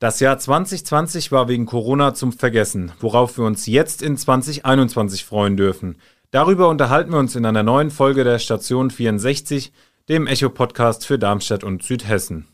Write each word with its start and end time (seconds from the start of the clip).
Das 0.00 0.20
Jahr 0.20 0.38
2020 0.38 1.32
war 1.32 1.48
wegen 1.48 1.66
Corona 1.66 2.14
zum 2.14 2.32
Vergessen, 2.32 2.92
worauf 3.00 3.36
wir 3.36 3.44
uns 3.44 3.66
jetzt 3.66 4.00
in 4.00 4.16
2021 4.16 5.24
freuen 5.24 5.56
dürfen. 5.56 5.96
Darüber 6.30 6.68
unterhalten 6.68 7.10
wir 7.10 7.18
uns 7.18 7.34
in 7.34 7.44
einer 7.44 7.64
neuen 7.64 7.90
Folge 7.90 8.22
der 8.22 8.38
Station 8.38 8.92
64, 8.92 9.72
dem 10.08 10.28
Echo-Podcast 10.28 11.04
für 11.04 11.18
Darmstadt 11.18 11.64
und 11.64 11.82
Südhessen. 11.82 12.46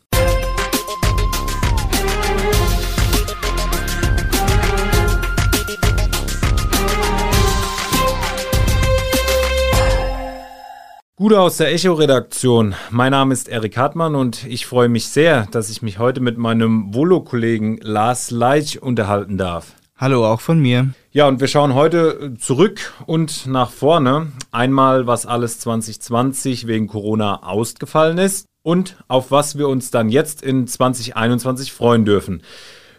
Gute 11.17 11.39
aus 11.39 11.55
der 11.55 11.73
Echo-Redaktion. 11.73 12.75
Mein 12.89 13.11
Name 13.11 13.31
ist 13.31 13.47
Erik 13.47 13.77
Hartmann 13.77 14.15
und 14.15 14.45
ich 14.47 14.65
freue 14.65 14.89
mich 14.89 15.07
sehr, 15.07 15.45
dass 15.45 15.69
ich 15.69 15.81
mich 15.81 15.97
heute 15.97 16.19
mit 16.19 16.37
meinem 16.37 16.93
Volo-Kollegen 16.93 17.77
Lars 17.77 18.31
Leitch 18.31 18.75
unterhalten 18.75 19.37
darf. 19.37 19.75
Hallo, 19.95 20.27
auch 20.27 20.41
von 20.41 20.59
mir. 20.59 20.89
Ja, 21.11 21.29
und 21.29 21.39
wir 21.39 21.47
schauen 21.47 21.73
heute 21.73 22.33
zurück 22.37 22.91
und 23.05 23.47
nach 23.47 23.69
vorne. 23.69 24.33
Einmal, 24.51 25.07
was 25.07 25.25
alles 25.25 25.57
2020 25.59 26.67
wegen 26.67 26.87
Corona 26.87 27.43
ausgefallen 27.43 28.17
ist 28.17 28.47
und 28.61 28.97
auf 29.07 29.31
was 29.31 29.57
wir 29.57 29.69
uns 29.69 29.91
dann 29.91 30.09
jetzt 30.09 30.41
in 30.41 30.67
2021 30.67 31.71
freuen 31.71 32.03
dürfen. 32.03 32.41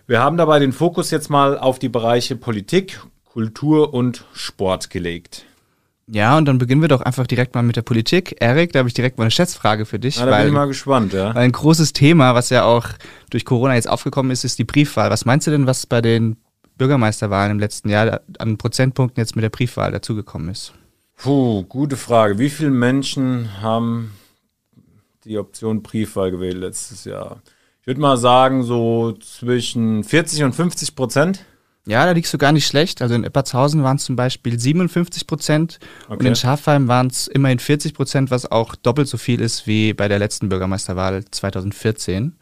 Wir 0.07 0.21
haben 0.23 0.39
dabei 0.39 0.59
den 0.59 0.73
Fokus 0.73 1.11
jetzt 1.11 1.29
mal 1.29 1.59
auf 1.59 1.79
die 1.79 1.91
Bereiche 1.91 2.35
Politik, 2.35 2.99
Kultur 3.27 3.93
und 3.93 4.25
Sport 4.33 4.89
gelegt. 4.89 5.45
Ja, 6.09 6.39
und 6.39 6.45
dann 6.45 6.59
beginnen 6.59 6.83
wir 6.83 6.89
doch 6.89 7.01
einfach 7.01 7.27
direkt 7.27 7.55
mal 7.55 7.63
mit 7.63 7.75
der 7.75 7.83
Politik. 7.83 8.37
Erik, 8.39 8.73
da 8.73 8.79
habe 8.79 8.89
ich 8.89 8.95
direkt 8.95 9.19
mal 9.19 9.25
eine 9.25 9.33
Schätzfrage 9.33 9.87
für 9.87 9.99
dich. 9.99 10.17
Ja, 10.17 10.27
da 10.27 10.33
weil, 10.33 10.45
bin 10.45 10.49
ich 10.49 10.55
mal 10.55 10.67
gespannt, 10.67 11.13
ja. 11.13 11.35
Weil 11.35 11.45
ein 11.45 11.53
großes 11.53 11.93
Thema, 11.93 12.35
was 12.35 12.51
ja 12.51 12.65
auch 12.65 12.87
durch 13.31 13.45
Corona 13.45 13.75
jetzt 13.75 13.89
aufgekommen 13.89 14.31
ist, 14.31 14.45
ist 14.45 14.59
die 14.59 14.65
Briefwahl. 14.65 15.11
Was 15.11 15.25
meinst 15.25 15.49
du 15.49 15.51
denn, 15.51 15.67
was 15.67 15.87
bei 15.87 16.01
den 16.01 16.37
Bürgermeisterwahlen 16.79 17.53
im 17.53 17.59
letzten 17.59 17.89
Jahr 17.89 18.21
an 18.39 18.57
Prozentpunkten 18.57 19.21
jetzt 19.21 19.35
mit 19.35 19.43
der 19.43 19.51
Briefwahl 19.51 19.91
dazugekommen 19.91 20.49
ist? 20.49 20.75
Puh, 21.17 21.65
gute 21.65 21.97
Frage. 21.97 22.39
Wie 22.39 22.51
viele 22.51 22.71
Menschen 22.71 23.61
haben 23.61 24.13
die 25.25 25.39
Option 25.39 25.83
Briefwahl 25.83 26.31
gewählt 26.31 26.59
letztes 26.59 27.05
Jahr? 27.05 27.43
Ich 27.81 27.87
würde 27.87 28.01
mal 28.01 28.17
sagen, 28.17 28.63
so 28.63 29.13
zwischen 29.13 30.05
40 30.05 30.45
und 30.45 30.55
50 30.55 30.95
Prozent. 30.95 31.45
Ja, 31.87 32.05
da 32.05 32.13
liegst 32.13 32.35
du 32.35 32.39
gar 32.39 32.53
nicht 32.53 32.67
schlecht. 32.67 33.01
Also 33.01 33.15
in 33.15 33.25
Eppertshausen 33.25 33.83
waren 33.83 33.97
es 33.97 34.05
zum 34.05 34.17
Beispiel 34.17 34.59
57 34.59 35.27
Prozent 35.27 35.79
okay. 36.07 36.19
und 36.19 36.27
in 36.27 36.35
Schafheim 36.35 36.89
waren 36.89 37.07
es 37.07 37.29
immerhin 37.29 37.61
40 37.61 37.95
Prozent, 37.95 38.31
was 38.31 38.51
auch 38.51 38.75
doppelt 38.75 39.07
so 39.09 39.19
viel 39.19 39.41
ist 39.41 39.67
wie 39.67 39.95
bei 39.95 40.09
der 40.09 40.19
letzten 40.19 40.49
Bürgermeisterwahl 40.49 41.25
2014. 41.25 42.37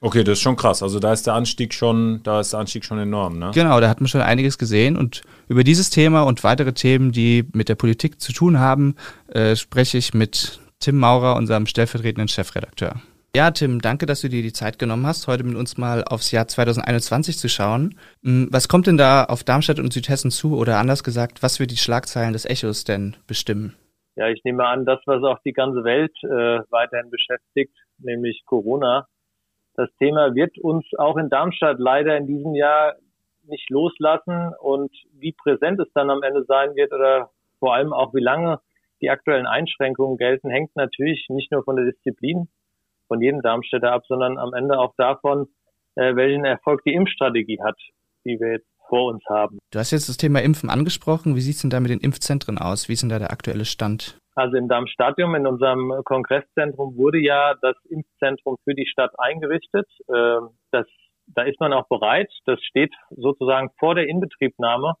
Okay, 0.00 0.22
das 0.22 0.34
ist 0.38 0.42
schon 0.42 0.56
krass. 0.56 0.82
Also 0.82 0.98
da 0.98 1.12
ist 1.12 1.26
der 1.26 1.34
Anstieg 1.34 1.72
schon, 1.72 2.20
da 2.24 2.40
ist 2.40 2.52
der 2.52 2.60
Anstieg 2.60 2.84
schon 2.84 2.98
enorm, 2.98 3.38
ne? 3.38 3.52
Genau, 3.54 3.80
da 3.80 3.88
hat 3.88 4.00
man 4.00 4.08
schon 4.08 4.20
einiges 4.20 4.58
gesehen 4.58 4.98
und 4.98 5.22
über 5.48 5.64
dieses 5.64 5.88
Thema 5.88 6.22
und 6.22 6.44
weitere 6.44 6.74
Themen, 6.74 7.12
die 7.12 7.48
mit 7.54 7.68
der 7.68 7.76
Politik 7.76 8.20
zu 8.20 8.32
tun 8.32 8.58
haben, 8.58 8.96
äh, 9.28 9.56
spreche 9.56 9.96
ich 9.96 10.12
mit 10.12 10.60
Tim 10.80 10.98
Maurer, 10.98 11.36
unserem 11.36 11.66
stellvertretenden 11.66 12.28
Chefredakteur. 12.28 13.00
Ja, 13.36 13.50
Tim, 13.50 13.80
danke, 13.80 14.06
dass 14.06 14.20
du 14.20 14.28
dir 14.28 14.42
die 14.42 14.52
Zeit 14.52 14.78
genommen 14.78 15.08
hast, 15.08 15.26
heute 15.26 15.42
mit 15.42 15.56
uns 15.56 15.76
mal 15.76 16.04
aufs 16.04 16.30
Jahr 16.30 16.46
2021 16.46 17.36
zu 17.36 17.48
schauen. 17.48 17.98
Hm, 18.22 18.46
was 18.52 18.68
kommt 18.68 18.86
denn 18.86 18.96
da 18.96 19.24
auf 19.24 19.42
Darmstadt 19.42 19.80
und 19.80 19.92
Südhessen 19.92 20.30
zu 20.30 20.56
oder 20.56 20.78
anders 20.78 21.02
gesagt, 21.02 21.42
was 21.42 21.58
wird 21.58 21.72
die 21.72 21.76
Schlagzeilen 21.76 22.32
des 22.32 22.44
Echos 22.44 22.84
denn 22.84 23.16
bestimmen? 23.26 23.74
Ja, 24.14 24.28
ich 24.28 24.44
nehme 24.44 24.64
an, 24.64 24.84
das, 24.84 25.00
was 25.06 25.24
auch 25.24 25.40
die 25.44 25.52
ganze 25.52 25.82
Welt 25.82 26.12
äh, 26.22 26.62
weiterhin 26.70 27.10
beschäftigt, 27.10 27.74
nämlich 27.98 28.44
Corona. 28.46 29.08
Das 29.74 29.88
Thema 29.98 30.32
wird 30.36 30.56
uns 30.58 30.86
auch 30.96 31.16
in 31.16 31.28
Darmstadt 31.28 31.80
leider 31.80 32.16
in 32.16 32.28
diesem 32.28 32.54
Jahr 32.54 32.94
nicht 33.48 33.68
loslassen 33.68 34.52
und 34.60 34.92
wie 35.18 35.32
präsent 35.32 35.80
es 35.80 35.92
dann 35.92 36.08
am 36.08 36.22
Ende 36.22 36.44
sein 36.44 36.76
wird 36.76 36.92
oder 36.92 37.30
vor 37.58 37.74
allem 37.74 37.92
auch 37.92 38.14
wie 38.14 38.22
lange 38.22 38.60
die 39.00 39.10
aktuellen 39.10 39.48
Einschränkungen 39.48 40.18
gelten, 40.18 40.50
hängt 40.50 40.76
natürlich 40.76 41.26
nicht 41.30 41.50
nur 41.50 41.64
von 41.64 41.74
der 41.74 41.86
Disziplin 41.86 42.46
von 43.08 43.20
jedem 43.20 43.42
Darmstädter 43.42 43.92
ab, 43.92 44.02
sondern 44.06 44.38
am 44.38 44.54
Ende 44.54 44.78
auch 44.78 44.94
davon, 44.96 45.46
äh, 45.96 46.14
welchen 46.16 46.44
Erfolg 46.44 46.82
die 46.84 46.94
Impfstrategie 46.94 47.60
hat, 47.62 47.76
die 48.24 48.38
wir 48.40 48.52
jetzt 48.52 48.68
vor 48.88 49.12
uns 49.12 49.22
haben. 49.28 49.58
Du 49.70 49.78
hast 49.78 49.90
jetzt 49.90 50.08
das 50.08 50.16
Thema 50.16 50.42
Impfen 50.42 50.70
angesprochen. 50.70 51.36
Wie 51.36 51.40
sieht 51.40 51.56
es 51.56 51.62
denn 51.62 51.70
da 51.70 51.80
mit 51.80 51.90
den 51.90 52.00
Impfzentren 52.00 52.58
aus? 52.58 52.88
Wie 52.88 52.92
ist 52.92 53.02
denn 53.02 53.08
da 53.08 53.18
der 53.18 53.30
aktuelle 53.30 53.64
Stand? 53.64 54.18
Also 54.34 54.56
im 54.56 54.68
Darmstadium, 54.68 55.34
in 55.36 55.46
unserem 55.46 55.92
Kongresszentrum, 56.04 56.96
wurde 56.96 57.18
ja 57.18 57.54
das 57.62 57.76
Impfzentrum 57.88 58.56
für 58.64 58.74
die 58.74 58.86
Stadt 58.86 59.12
eingerichtet. 59.18 59.86
Ähm, 60.12 60.50
das, 60.72 60.86
da 61.26 61.42
ist 61.42 61.60
man 61.60 61.72
auch 61.72 61.88
bereit. 61.88 62.30
Das 62.44 62.60
steht 62.62 62.92
sozusagen 63.10 63.70
vor 63.78 63.94
der 63.94 64.08
Inbetriebnahme. 64.08 64.94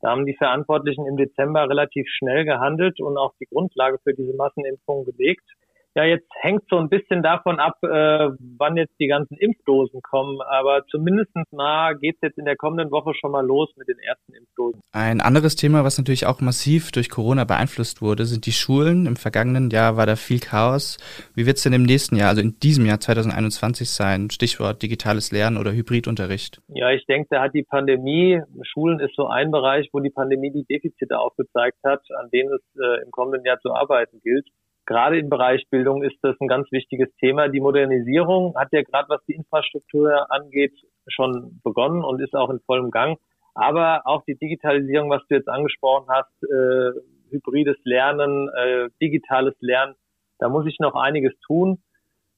Da 0.00 0.10
haben 0.10 0.26
die 0.26 0.36
Verantwortlichen 0.36 1.06
im 1.06 1.16
Dezember 1.16 1.68
relativ 1.68 2.06
schnell 2.18 2.44
gehandelt 2.44 3.00
und 3.00 3.16
auch 3.16 3.32
die 3.40 3.46
Grundlage 3.46 3.98
für 4.04 4.12
diese 4.12 4.34
Massenimpfung 4.34 5.06
gelegt. 5.06 5.48
Ja, 5.96 6.04
jetzt 6.04 6.28
hängt 6.42 6.62
so 6.68 6.76
ein 6.76 6.90
bisschen 6.90 7.22
davon 7.22 7.58
ab, 7.58 7.78
äh, 7.82 8.28
wann 8.58 8.76
jetzt 8.76 8.92
die 9.00 9.06
ganzen 9.06 9.34
Impfdosen 9.38 10.02
kommen. 10.02 10.42
Aber 10.42 10.84
zumindest 10.90 11.30
nah 11.52 11.94
geht 11.94 12.16
es 12.16 12.20
jetzt 12.20 12.38
in 12.38 12.44
der 12.44 12.56
kommenden 12.56 12.90
Woche 12.90 13.14
schon 13.14 13.30
mal 13.30 13.44
los 13.44 13.70
mit 13.76 13.88
den 13.88 13.98
ersten 14.00 14.34
Impfdosen. 14.34 14.82
Ein 14.92 15.22
anderes 15.22 15.56
Thema, 15.56 15.84
was 15.84 15.96
natürlich 15.96 16.26
auch 16.26 16.42
massiv 16.42 16.92
durch 16.92 17.08
Corona 17.08 17.44
beeinflusst 17.44 18.02
wurde, 18.02 18.26
sind 18.26 18.44
die 18.44 18.52
Schulen. 18.52 19.06
Im 19.06 19.16
vergangenen 19.16 19.70
Jahr 19.70 19.96
war 19.96 20.04
da 20.04 20.16
viel 20.16 20.38
Chaos. 20.38 20.98
Wie 21.34 21.46
wird 21.46 21.56
es 21.56 21.62
denn 21.62 21.72
im 21.72 21.84
nächsten 21.84 22.16
Jahr, 22.16 22.28
also 22.28 22.42
in 22.42 22.60
diesem 22.62 22.84
Jahr 22.84 23.00
2021 23.00 23.88
sein? 23.88 24.28
Stichwort 24.28 24.82
digitales 24.82 25.32
Lernen 25.32 25.56
oder 25.56 25.72
Hybridunterricht. 25.72 26.60
Ja, 26.68 26.90
ich 26.90 27.06
denke, 27.06 27.28
da 27.30 27.40
hat 27.40 27.54
die 27.54 27.62
Pandemie, 27.62 28.42
Schulen 28.70 29.00
ist 29.00 29.16
so 29.16 29.28
ein 29.28 29.50
Bereich, 29.50 29.88
wo 29.94 30.00
die 30.00 30.10
Pandemie 30.10 30.50
die 30.50 30.66
Defizite 30.68 31.18
aufgezeigt 31.18 31.78
hat, 31.86 32.02
an 32.20 32.28
denen 32.34 32.52
es 32.52 32.60
äh, 32.78 33.02
im 33.02 33.10
kommenden 33.12 33.46
Jahr 33.46 33.58
zu 33.60 33.72
arbeiten 33.72 34.20
gilt 34.22 34.46
gerade 34.86 35.18
im 35.18 35.28
Bereich 35.28 35.68
Bildung 35.70 36.02
ist 36.02 36.16
das 36.22 36.36
ein 36.40 36.48
ganz 36.48 36.70
wichtiges 36.70 37.08
Thema. 37.16 37.48
Die 37.48 37.60
Modernisierung 37.60 38.54
hat 38.56 38.68
ja 38.72 38.82
gerade 38.82 39.08
was 39.08 39.24
die 39.26 39.34
Infrastruktur 39.34 40.30
angeht 40.30 40.72
schon 41.08 41.60
begonnen 41.62 42.02
und 42.02 42.20
ist 42.20 42.34
auch 42.34 42.50
in 42.50 42.60
vollem 42.60 42.90
Gang. 42.90 43.18
Aber 43.54 44.02
auch 44.04 44.22
die 44.24 44.36
Digitalisierung, 44.36 45.10
was 45.10 45.22
du 45.28 45.36
jetzt 45.36 45.48
angesprochen 45.48 46.06
hast, 46.08 46.30
äh, 46.42 46.92
hybrides 47.30 47.76
Lernen, 47.84 48.48
äh, 48.48 48.88
digitales 49.00 49.54
Lernen, 49.60 49.94
da 50.38 50.48
muss 50.48 50.66
ich 50.66 50.78
noch 50.78 50.94
einiges 50.94 51.32
tun. 51.46 51.82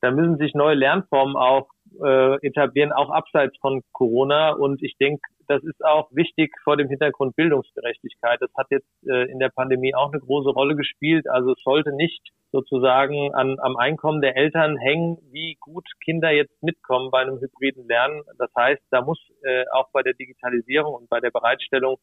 Da 0.01 0.11
müssen 0.13 0.39
sich 0.39 0.55
neue 0.55 0.77
Lernformen 0.77 1.37
auch 1.37 1.69
äh, 2.05 2.47
etablieren, 2.47 2.93
auch 2.93 3.11
abseits 3.11 3.57
von 3.59 3.83
Corona. 3.93 4.53
Und 4.53 4.83
ich 4.83 4.97
denke, 4.99 5.21
das 5.49 5.63
ist 5.65 5.85
auch 5.85 6.09
wichtig 6.13 6.55
vor 6.63 6.77
dem 6.77 6.89
Hintergrund 6.89 7.35
Bildungsgerechtigkeit. 7.35 8.41
Das 8.41 8.51
hat 8.57 8.67
jetzt 8.71 8.89
äh, 9.07 9.31
in 9.31 9.39
der 9.39 9.49
Pandemie 9.49 9.95
auch 9.95 10.13
eine 10.13 10.21
große 10.21 10.51
Rolle 10.51 10.77
gespielt. 10.77 11.29
Also 11.29 11.53
es 11.53 11.63
sollte 11.63 11.93
nicht 11.93 12.21
sozusagen 12.53 13.35
an, 13.35 13.59
am 13.61 13.77
Einkommen 13.77 14.21
der 14.21 14.37
Eltern 14.37 14.77
hängen, 14.77 15.19
wie 15.31 15.57
gut 15.61 15.87
Kinder 16.05 16.31
jetzt 16.31 16.63
mitkommen 16.63 17.11
bei 17.11 17.21
einem 17.21 17.41
hybriden 17.41 17.89
Lernen. 17.89 18.23
Das 18.39 18.51
heißt, 18.57 18.83
da 18.91 19.01
muss 19.01 19.19
äh, 19.43 19.65
auch 19.73 19.89
bei 19.93 20.03
der 20.03 20.15
Digitalisierung 20.15 20.95
und 20.95 21.09
bei 21.09 21.21
der 21.21 21.31
Bereitstellung 21.31 21.97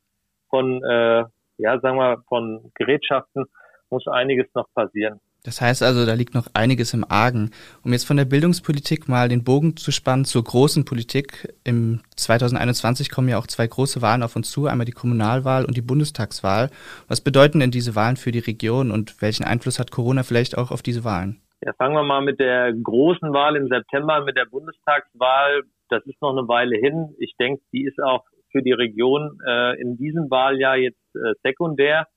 von, 0.50 0.84
äh, 0.84 1.26
ja, 1.58 1.80
sagen 1.80 1.98
wir, 1.98 2.24
von 2.28 2.72
Gerätschaften 2.76 3.46
muss 3.90 4.08
einiges 4.08 4.48
noch 4.56 4.68
passieren. 4.74 5.20
Das 5.46 5.62
heißt 5.62 5.84
also, 5.84 6.08
da 6.08 6.14
liegt 6.16 6.34
noch 6.34 6.48
einiges 6.56 6.96
im 6.96 7.06
Argen. 7.08 7.52
Um 7.84 7.92
jetzt 7.92 8.08
von 8.08 8.18
der 8.18 8.26
Bildungspolitik 8.26 9.08
mal 9.08 9.30
den 9.30 9.44
Bogen 9.44 9.78
zu 9.78 9.92
spannen 9.92 10.26
zur 10.26 10.44
großen 10.44 10.86
Politik. 10.86 11.54
Im 11.64 12.02
2021 12.16 13.12
kommen 13.12 13.30
ja 13.30 13.38
auch 13.38 13.46
zwei 13.46 13.68
große 13.68 14.02
Wahlen 14.02 14.24
auf 14.24 14.36
uns 14.36 14.50
zu, 14.50 14.66
einmal 14.66 14.86
die 14.86 14.92
Kommunalwahl 14.92 15.64
und 15.66 15.78
die 15.78 15.84
Bundestagswahl. 15.84 16.72
Was 17.08 17.22
bedeuten 17.22 17.60
denn 17.60 17.70
diese 17.70 17.96
Wahlen 17.96 18.18
für 18.18 18.32
die 18.32 18.40
Region 18.40 18.90
und 18.90 19.22
welchen 19.22 19.44
Einfluss 19.44 19.78
hat 19.78 19.92
Corona 19.92 20.24
vielleicht 20.24 20.58
auch 20.58 20.72
auf 20.72 20.82
diese 20.82 21.04
Wahlen? 21.04 21.42
Ja, 21.62 21.74
fangen 21.78 21.96
wir 21.96 22.04
mal 22.04 22.22
mit 22.22 22.40
der 22.40 22.74
großen 22.74 23.32
Wahl 23.32 23.56
im 23.56 23.68
September, 23.68 24.24
mit 24.24 24.36
der 24.36 24.46
Bundestagswahl. 24.46 25.62
Das 25.90 26.04
ist 26.08 26.20
noch 26.24 26.36
eine 26.36 26.48
Weile 26.48 26.76
hin. 26.76 27.14
Ich 27.20 27.36
denke, 27.40 27.62
die 27.72 27.86
ist 27.86 28.02
auch 28.02 28.24
für 28.52 28.64
die 28.64 28.72
Region 28.72 29.38
äh, 29.48 29.80
in 29.80 29.96
diesem 29.98 30.32
Wahljahr 30.32 30.78
jetzt 30.78 31.16
äh, 31.16 31.34
sekundär 31.44 32.08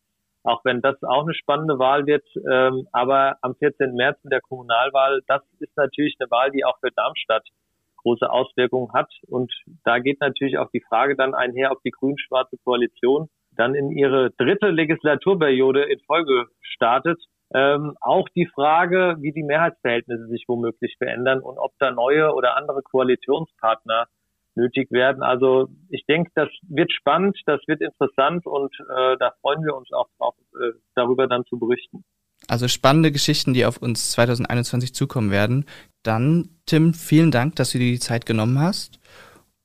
auch 0.43 0.65
wenn 0.65 0.81
das 0.81 1.03
auch 1.03 1.23
eine 1.23 1.35
spannende 1.35 1.79
Wahl 1.79 2.07
wird. 2.07 2.25
Ähm, 2.51 2.87
aber 2.93 3.37
am 3.43 3.55
14. 3.57 3.95
März 3.95 4.19
in 4.25 4.31
der 4.31 4.41
Kommunalwahl, 4.41 5.23
das 5.27 5.43
ist 5.61 5.77
natürlich 5.77 6.17
eine 6.19 6.31
Wahl, 6.31 6.51
die 6.51 6.65
auch 6.65 6.79
für 6.81 6.91
Darmstadt 6.91 7.47
große 7.99 8.31
Auswirkungen 8.31 8.93
hat. 8.93 9.13
Und 9.29 9.53
da 9.85 9.99
geht 9.99 10.21
natürlich 10.21 10.59
auch 10.59 10.71
die 10.71 10.83
Frage 10.89 11.17
dann 11.17 11.35
einher, 11.35 11.73
ob 11.73 11.83
die 11.83 11.91
grün-schwarze 11.91 12.57
Koalition 12.65 13.29
dann 13.53 13.75
in 13.75 13.91
ihre 13.91 14.31
dritte 14.39 14.69
Legislaturperiode 14.69 15.83
in 15.83 16.01
Folge 16.01 16.47
startet. 16.61 17.21
Ähm, 17.55 17.97
auch 18.01 18.29
die 18.35 18.47
Frage, 18.47 19.17
wie 19.21 19.33
die 19.33 19.43
Mehrheitsverhältnisse 19.43 20.27
sich 20.29 20.45
womöglich 20.49 20.97
verändern 20.99 21.41
und 21.41 21.59
ob 21.59 21.73
da 21.79 21.91
neue 21.91 22.35
oder 22.35 22.57
andere 22.57 22.83
Koalitionspartner 22.83 24.07
nötig 24.59 24.91
werden. 24.91 25.23
Also 25.23 25.69
ich 25.89 26.05
denke, 26.07 26.31
das 26.35 26.49
wird 26.69 26.93
spannend, 26.93 27.39
das 27.47 27.61
wird 27.67 27.81
interessant 27.81 28.45
und 28.45 28.75
äh, 28.81 29.17
da 29.19 29.33
freuen 29.41 29.65
wir 29.65 29.75
uns 29.75 29.91
auch 29.93 30.09
drauf, 30.19 30.35
äh, 30.55 30.73
darüber 30.95 31.27
dann 31.27 31.45
zu 31.47 31.59
berichten. 31.59 32.05
Also 32.47 32.69
spannende 32.69 33.11
Geschichten, 33.11 33.55
die 33.55 33.65
auf 33.65 33.79
uns 33.79 34.13
2021 34.13 34.95
zukommen 34.95 35.31
werden. 35.31 35.65
Dann, 36.03 36.51
Tim, 36.67 36.95
vielen 36.95 37.31
Dank, 37.31 37.57
dass 37.57 37.73
du 37.73 37.79
dir 37.79 37.91
die 37.91 37.99
Zeit 37.99 38.27
genommen 38.27 38.61
hast. 38.61 39.01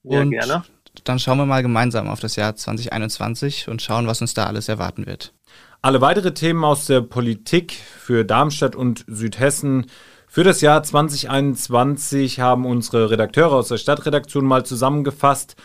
Ja, 0.04 0.22
und 0.22 0.32
gerne. 0.32 0.64
Dann 1.04 1.20
schauen 1.20 1.38
wir 1.38 1.46
mal 1.46 1.64
gemeinsam 1.64 2.08
auf 2.08 2.20
das 2.20 2.36
Jahr 2.36 2.56
2021 2.56 3.68
und 3.68 3.82
schauen, 3.82 4.08
was 4.08 4.22
uns 4.22 4.34
da 4.34 4.46
alles 4.46 4.70
erwarten 4.70 5.06
wird. 5.06 5.34
Alle 5.82 6.02
weitere 6.02 6.34
Themen 6.34 6.64
aus 6.64 6.86
der 6.86 7.02
Politik 7.02 7.74
für 7.74 8.24
Darmstadt 8.24 8.76
und 8.76 9.04
Südhessen 9.08 9.88
für 10.34 10.44
das 10.44 10.62
Jahr 10.62 10.82
2021 10.82 12.40
haben 12.40 12.66
unsere 12.66 13.12
Redakteure 13.12 13.52
aus 13.52 13.68
der 13.68 13.78
Stadtredaktion 13.78 14.44
mal 14.44 14.66
zusammengefasst. 14.66 15.56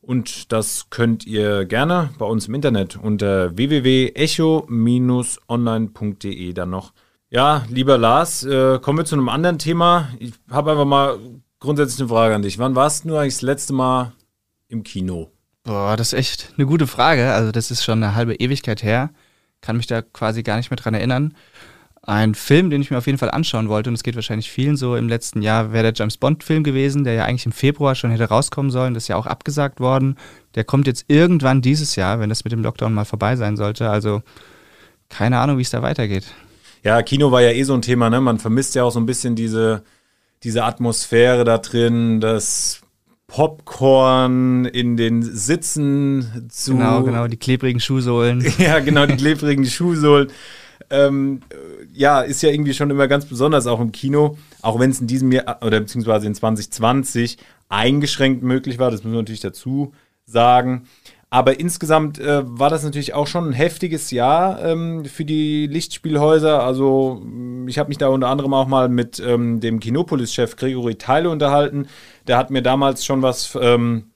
Und 0.00 0.52
das 0.52 0.86
könnt 0.88 1.26
ihr 1.26 1.66
gerne 1.66 2.08
bei 2.16 2.24
uns 2.24 2.48
im 2.48 2.54
Internet 2.54 2.96
unter 2.96 3.54
www.echo-online.de 3.58 6.52
dann 6.54 6.70
noch. 6.70 6.94
Ja, 7.28 7.66
lieber 7.68 7.98
Lars, 7.98 8.42
äh, 8.42 8.78
kommen 8.78 9.00
wir 9.00 9.04
zu 9.04 9.16
einem 9.16 9.28
anderen 9.28 9.58
Thema. 9.58 10.08
Ich 10.18 10.32
habe 10.50 10.70
einfach 10.70 10.86
mal 10.86 11.18
grundsätzlich 11.60 12.00
eine 12.00 12.08
Frage 12.08 12.36
an 12.36 12.40
dich. 12.40 12.58
Wann 12.58 12.74
warst 12.74 13.04
du 13.04 13.18
eigentlich 13.18 13.34
das 13.34 13.42
letzte 13.42 13.74
Mal 13.74 14.14
im 14.68 14.82
Kino? 14.82 15.30
Boah, 15.62 15.94
das 15.98 16.14
ist 16.14 16.18
echt 16.18 16.54
eine 16.56 16.64
gute 16.64 16.86
Frage. 16.86 17.34
Also 17.34 17.52
das 17.52 17.70
ist 17.70 17.84
schon 17.84 18.02
eine 18.02 18.14
halbe 18.14 18.36
Ewigkeit 18.36 18.82
her 18.82 19.10
kann 19.60 19.76
mich 19.76 19.86
da 19.86 20.02
quasi 20.02 20.42
gar 20.42 20.56
nicht 20.56 20.70
mehr 20.70 20.76
dran 20.76 20.94
erinnern. 20.94 21.34
Ein 22.06 22.36
Film, 22.36 22.70
den 22.70 22.80
ich 22.80 22.92
mir 22.92 22.98
auf 22.98 23.06
jeden 23.06 23.18
Fall 23.18 23.32
anschauen 23.32 23.68
wollte, 23.68 23.90
und 23.90 23.94
es 23.94 24.04
geht 24.04 24.14
wahrscheinlich 24.14 24.48
vielen 24.50 24.76
so 24.76 24.94
im 24.94 25.08
letzten 25.08 25.42
Jahr, 25.42 25.72
wäre 25.72 25.82
der 25.82 25.92
James 25.92 26.16
Bond-Film 26.16 26.62
gewesen, 26.62 27.02
der 27.02 27.14
ja 27.14 27.24
eigentlich 27.24 27.46
im 27.46 27.52
Februar 27.52 27.96
schon 27.96 28.12
hätte 28.12 28.28
rauskommen 28.28 28.70
sollen. 28.70 28.94
Das 28.94 29.04
ist 29.04 29.08
ja 29.08 29.16
auch 29.16 29.26
abgesagt 29.26 29.80
worden. 29.80 30.16
Der 30.54 30.62
kommt 30.62 30.86
jetzt 30.86 31.06
irgendwann 31.08 31.62
dieses 31.62 31.96
Jahr, 31.96 32.20
wenn 32.20 32.28
das 32.28 32.44
mit 32.44 32.52
dem 32.52 32.62
Lockdown 32.62 32.94
mal 32.94 33.04
vorbei 33.04 33.34
sein 33.34 33.56
sollte. 33.56 33.90
Also 33.90 34.22
keine 35.08 35.38
Ahnung, 35.38 35.58
wie 35.58 35.62
es 35.62 35.70
da 35.70 35.82
weitergeht. 35.82 36.26
Ja, 36.84 37.02
Kino 37.02 37.32
war 37.32 37.42
ja 37.42 37.50
eh 37.50 37.64
so 37.64 37.74
ein 37.74 37.82
Thema, 37.82 38.08
ne? 38.08 38.20
Man 38.20 38.38
vermisst 38.38 38.76
ja 38.76 38.84
auch 38.84 38.92
so 38.92 39.00
ein 39.00 39.06
bisschen 39.06 39.34
diese, 39.34 39.82
diese 40.44 40.62
Atmosphäre 40.62 41.44
da 41.44 41.58
drin, 41.58 42.20
das 42.20 42.82
Popcorn 43.26 44.64
in 44.66 44.96
den 44.96 45.22
Sitzen 45.22 46.46
zu. 46.48 46.74
Genau, 46.76 47.02
genau, 47.02 47.26
die 47.26 47.36
klebrigen 47.36 47.80
Schuhsohlen. 47.80 48.46
ja, 48.58 48.78
genau, 48.78 49.06
die 49.06 49.16
klebrigen 49.16 49.66
Schuhsohlen. 49.66 50.28
Ähm, 50.90 51.40
ja, 51.92 52.20
ist 52.20 52.42
ja 52.42 52.50
irgendwie 52.50 52.74
schon 52.74 52.90
immer 52.90 53.08
ganz 53.08 53.26
besonders 53.26 53.66
auch 53.66 53.80
im 53.80 53.92
Kino, 53.92 54.38
auch 54.62 54.78
wenn 54.78 54.90
es 54.90 55.00
in 55.00 55.06
diesem 55.06 55.32
Jahr 55.32 55.58
oder 55.62 55.80
beziehungsweise 55.80 56.26
in 56.26 56.34
2020 56.34 57.38
eingeschränkt 57.68 58.42
möglich 58.42 58.78
war, 58.78 58.90
das 58.90 59.02
müssen 59.02 59.14
wir 59.14 59.22
natürlich 59.22 59.40
dazu 59.40 59.92
sagen. 60.24 60.86
Aber 61.28 61.58
insgesamt 61.58 62.20
äh, 62.20 62.42
war 62.44 62.70
das 62.70 62.84
natürlich 62.84 63.14
auch 63.14 63.26
schon 63.26 63.48
ein 63.48 63.52
heftiges 63.52 64.10
Jahr 64.12 64.62
ähm, 64.64 65.04
für 65.04 65.24
die 65.24 65.66
Lichtspielhäuser. 65.66 66.62
Also 66.62 67.22
ich 67.66 67.78
habe 67.78 67.88
mich 67.88 67.98
da 67.98 68.08
unter 68.08 68.28
anderem 68.28 68.54
auch 68.54 68.68
mal 68.68 68.88
mit 68.88 69.18
ähm, 69.18 69.60
dem 69.60 69.80
Kinopolis-Chef 69.80 70.56
Gregory 70.56 70.94
Teile 70.94 71.28
unterhalten. 71.28 71.88
Der 72.28 72.38
hat 72.38 72.50
mir 72.50 72.62
damals 72.62 73.04
schon 73.04 73.22
was, 73.22 73.58
ähm, 73.60 74.12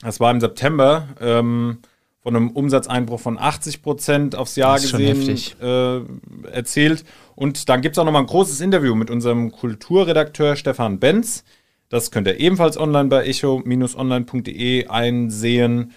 das 0.00 0.20
war 0.20 0.30
im 0.30 0.40
September, 0.40 1.08
ähm, 1.20 1.78
von 2.24 2.34
einem 2.34 2.50
Umsatzeinbruch 2.50 3.20
von 3.20 3.38
80 3.38 3.82
Prozent 3.82 4.34
aufs 4.34 4.56
Jahr 4.56 4.80
gesehen 4.80 5.38
äh, 5.60 6.00
erzählt. 6.48 7.04
Und 7.36 7.68
dann 7.68 7.82
gibt 7.82 7.96
es 7.96 7.98
auch 7.98 8.06
noch 8.06 8.12
mal 8.12 8.20
ein 8.20 8.26
großes 8.26 8.62
Interview 8.62 8.94
mit 8.94 9.10
unserem 9.10 9.52
Kulturredakteur 9.52 10.56
Stefan 10.56 10.98
Benz. 10.98 11.44
Das 11.90 12.10
könnt 12.10 12.26
ihr 12.26 12.40
ebenfalls 12.40 12.78
online 12.78 13.10
bei 13.10 13.26
echo-online.de 13.26 14.86
einsehen. 14.86 15.92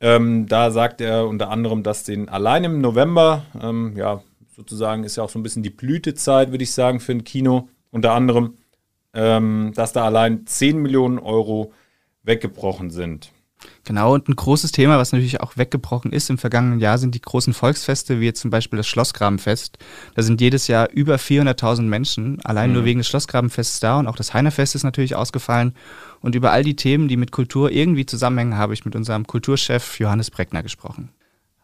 Ähm, 0.00 0.46
da 0.46 0.70
sagt 0.70 1.00
er 1.00 1.26
unter 1.26 1.50
anderem, 1.50 1.82
dass 1.82 2.04
den 2.04 2.28
allein 2.28 2.62
im 2.62 2.80
November, 2.80 3.44
ähm, 3.60 3.94
ja, 3.96 4.22
sozusagen 4.54 5.02
ist 5.02 5.16
ja 5.16 5.24
auch 5.24 5.30
so 5.30 5.40
ein 5.40 5.42
bisschen 5.42 5.64
die 5.64 5.70
Blütezeit, 5.70 6.52
würde 6.52 6.62
ich 6.62 6.70
sagen, 6.70 7.00
für 7.00 7.12
ein 7.12 7.24
Kino, 7.24 7.68
unter 7.90 8.12
anderem, 8.12 8.54
ähm, 9.14 9.72
dass 9.74 9.92
da 9.92 10.04
allein 10.04 10.46
10 10.46 10.78
Millionen 10.78 11.18
Euro 11.18 11.72
weggebrochen 12.22 12.90
sind. 12.90 13.31
Genau, 13.84 14.14
und 14.14 14.28
ein 14.28 14.36
großes 14.36 14.70
Thema, 14.70 14.98
was 14.98 15.10
natürlich 15.10 15.40
auch 15.40 15.56
weggebrochen 15.56 16.12
ist 16.12 16.30
im 16.30 16.38
vergangenen 16.38 16.78
Jahr, 16.78 16.98
sind 16.98 17.16
die 17.16 17.20
großen 17.20 17.52
Volksfeste, 17.52 18.20
wie 18.20 18.26
jetzt 18.26 18.40
zum 18.40 18.50
Beispiel 18.50 18.76
das 18.76 18.86
Schlossgrabenfest. 18.86 19.76
Da 20.14 20.22
sind 20.22 20.40
jedes 20.40 20.68
Jahr 20.68 20.88
über 20.90 21.16
400.000 21.16 21.82
Menschen 21.82 22.40
allein 22.44 22.70
mhm. 22.70 22.74
nur 22.74 22.84
wegen 22.84 23.00
des 23.00 23.08
Schlossgrabenfestes 23.08 23.80
da 23.80 23.98
und 23.98 24.06
auch 24.06 24.14
das 24.14 24.34
Heinerfest 24.34 24.76
ist 24.76 24.84
natürlich 24.84 25.16
ausgefallen. 25.16 25.74
Und 26.20 26.36
über 26.36 26.52
all 26.52 26.62
die 26.62 26.76
Themen, 26.76 27.08
die 27.08 27.16
mit 27.16 27.32
Kultur 27.32 27.72
irgendwie 27.72 28.06
zusammenhängen, 28.06 28.56
habe 28.56 28.72
ich 28.72 28.84
mit 28.84 28.94
unserem 28.94 29.26
Kulturchef 29.26 29.98
Johannes 29.98 30.30
Breckner 30.30 30.62
gesprochen. 30.62 31.08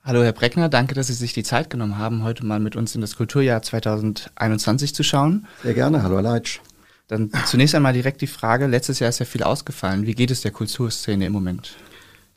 Hallo 0.03 0.23
Herr 0.25 0.33
Breckner, 0.33 0.69
danke, 0.69 0.95
dass 0.95 1.09
Sie 1.09 1.13
sich 1.13 1.35
die 1.35 1.45
Zeit 1.45 1.71
genommen 1.71 1.99
haben, 1.99 2.25
heute 2.25 2.45
mal 2.45 2.59
mit 2.59 2.75
uns 2.75 2.95
in 2.97 3.01
das 3.01 3.15
Kulturjahr 3.15 3.63
2021 3.63 4.93
zu 4.95 5.05
schauen. 5.05 5.47
Sehr 5.63 5.75
gerne, 5.75 6.03
hallo 6.03 6.17
Herr 6.17 6.23
Leitsch. 6.23 6.59
Dann 7.07 7.31
zunächst 7.47 7.75
einmal 7.75 7.93
direkt 7.93 8.21
die 8.23 8.27
Frage, 8.27 8.67
letztes 8.67 8.99
Jahr 8.99 9.11
ist 9.11 9.19
ja 9.21 9.27
viel 9.27 9.43
ausgefallen. 9.43 10.07
Wie 10.07 10.15
geht 10.15 10.31
es 10.31 10.41
der 10.41 10.51
Kulturszene 10.51 11.27
im 11.27 11.33
Moment? 11.33 11.77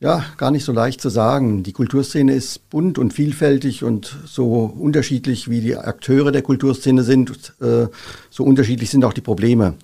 Ja, 0.01 0.25
gar 0.37 0.49
nicht 0.49 0.65
so 0.65 0.71
leicht 0.71 0.99
zu 0.99 1.09
sagen. 1.09 1.61
Die 1.61 1.73
Kulturszene 1.73 2.33
ist 2.33 2.71
bunt 2.71 2.97
und 2.97 3.13
vielfältig 3.13 3.83
und 3.83 4.17
so 4.25 4.63
unterschiedlich 4.65 5.47
wie 5.47 5.61
die 5.61 5.75
Akteure 5.77 6.31
der 6.31 6.41
Kulturszene 6.41 7.03
sind, 7.03 7.53
äh, 7.61 7.85
so 8.31 8.43
unterschiedlich 8.43 8.89
sind 8.89 9.05
auch 9.05 9.13
die 9.13 9.21
Probleme. 9.21 9.75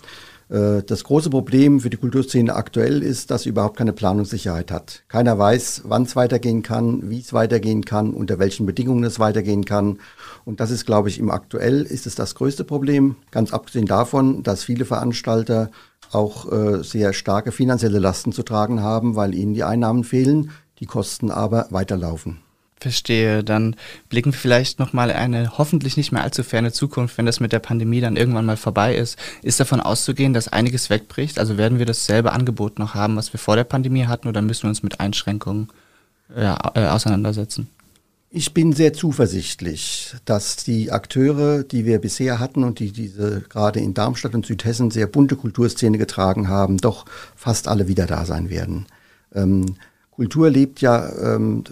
Äh, 0.50 0.84
das 0.84 1.04
große 1.04 1.30
Problem 1.30 1.80
für 1.80 1.90
die 1.90 1.98
Kulturszene 1.98 2.56
aktuell 2.56 3.04
ist, 3.04 3.32
dass 3.32 3.44
sie 3.44 3.50
überhaupt 3.50 3.78
keine 3.78 3.94
Planungssicherheit 3.94 4.72
hat. 4.72 5.04
Keiner 5.08 5.38
weiß, 5.38 5.84
wann 5.86 6.04
es 6.04 6.16
weitergehen 6.16 6.64
kann, 6.64 7.10
wie 7.10 7.20
es 7.20 7.34
weitergehen 7.34 7.84
kann, 7.86 8.14
unter 8.14 8.40
welchen 8.40 8.66
Bedingungen 8.66 9.04
es 9.04 9.20
weitergehen 9.20 9.66
kann. 9.66 10.00
Und 10.46 10.60
das 10.60 10.72
ist, 10.72 10.86
glaube 10.86 11.10
ich, 11.10 11.20
im 11.20 11.30
aktuell 11.30 11.84
ist 11.84 12.08
es 12.08 12.16
das 12.16 12.36
größte 12.36 12.64
Problem. 12.64 13.16
Ganz 13.32 13.54
abgesehen 13.54 13.86
davon, 13.86 14.44
dass 14.44 14.64
viele 14.64 14.86
Veranstalter 14.86 15.72
auch 16.12 16.52
äh, 16.52 16.84
sehr 16.84 17.12
starke 17.14 17.52
finanzielle 17.52 18.00
Lasten 18.00 18.32
zu 18.32 18.44
tragen 18.44 18.82
haben, 18.82 19.16
weil 19.16 19.36
ihnen 19.36 19.54
die 19.54 19.64
Einnahmen 19.64 20.04
fehlen, 20.04 20.52
die 20.80 20.86
Kosten 20.86 21.32
aber 21.32 21.68
weiterlaufen. 21.70 22.40
Verstehe. 22.80 23.44
Dann 23.44 23.76
blicken 24.08 24.34
wir 24.34 24.40
vielleicht 24.40 24.80
nochmal 24.80 25.12
eine 25.12 25.58
hoffentlich 25.58 25.98
nicht 25.98 26.12
mehr 26.12 26.24
allzu 26.24 26.44
ferne 26.44 26.72
Zukunft, 26.72 27.18
wenn 27.18 27.26
das 27.26 27.40
mit 27.40 27.52
der 27.52 27.60
Pandemie 27.60 28.02
dann 28.02 28.16
irgendwann 28.16 28.46
mal 28.46 28.58
vorbei 28.58 28.96
ist. 28.96 29.18
Ist 29.42 29.60
davon 29.60 29.80
auszugehen, 29.80 30.34
dass 30.34 30.48
einiges 30.48 30.92
wegbricht? 30.92 31.40
Also 31.40 31.58
werden 31.58 31.80
wir 31.80 31.88
dasselbe 31.88 32.34
Angebot 32.34 32.78
noch 32.78 32.94
haben, 32.94 33.16
was 33.16 33.34
wir 33.34 33.40
vor 33.40 33.56
der 33.56 33.64
Pandemie 33.64 34.06
hatten, 34.06 34.28
oder 34.28 34.44
müssen 34.44 34.64
wir 34.64 34.70
uns 34.70 34.84
mit 34.84 35.00
Einschränkungen 35.00 35.70
äh, 36.36 36.46
äh, 36.46 36.88
auseinandersetzen? 36.88 37.68
Ich 38.30 38.54
bin 38.54 38.74
sehr 38.74 38.94
zuversichtlich, 38.94 40.14
dass 40.26 40.58
die 40.58 40.92
Akteure, 40.92 41.64
die 41.64 41.86
wir 41.86 41.98
bisher 42.00 42.40
hatten 42.40 42.64
und 42.64 42.80
die 42.80 42.92
diese 42.92 43.42
gerade 43.42 43.80
in 43.80 43.96
Darmstadt 43.96 44.36
und 44.36 44.46
Südhessen 44.46 44.92
sehr 44.92 45.08
bunte 45.08 45.36
Kulturszene 45.36 45.98
getragen 45.98 46.48
haben, 46.48 46.78
doch 46.78 47.06
fast 47.36 47.68
alle 47.68 47.88
wieder 47.88 48.06
da 48.06 48.26
sein 48.26 48.52
werden. 48.52 48.86
Ähm, 49.34 49.78
Kultur 50.12 50.50
lebt 50.50 50.82
ja 50.82 51.10
ähm, 51.36 51.64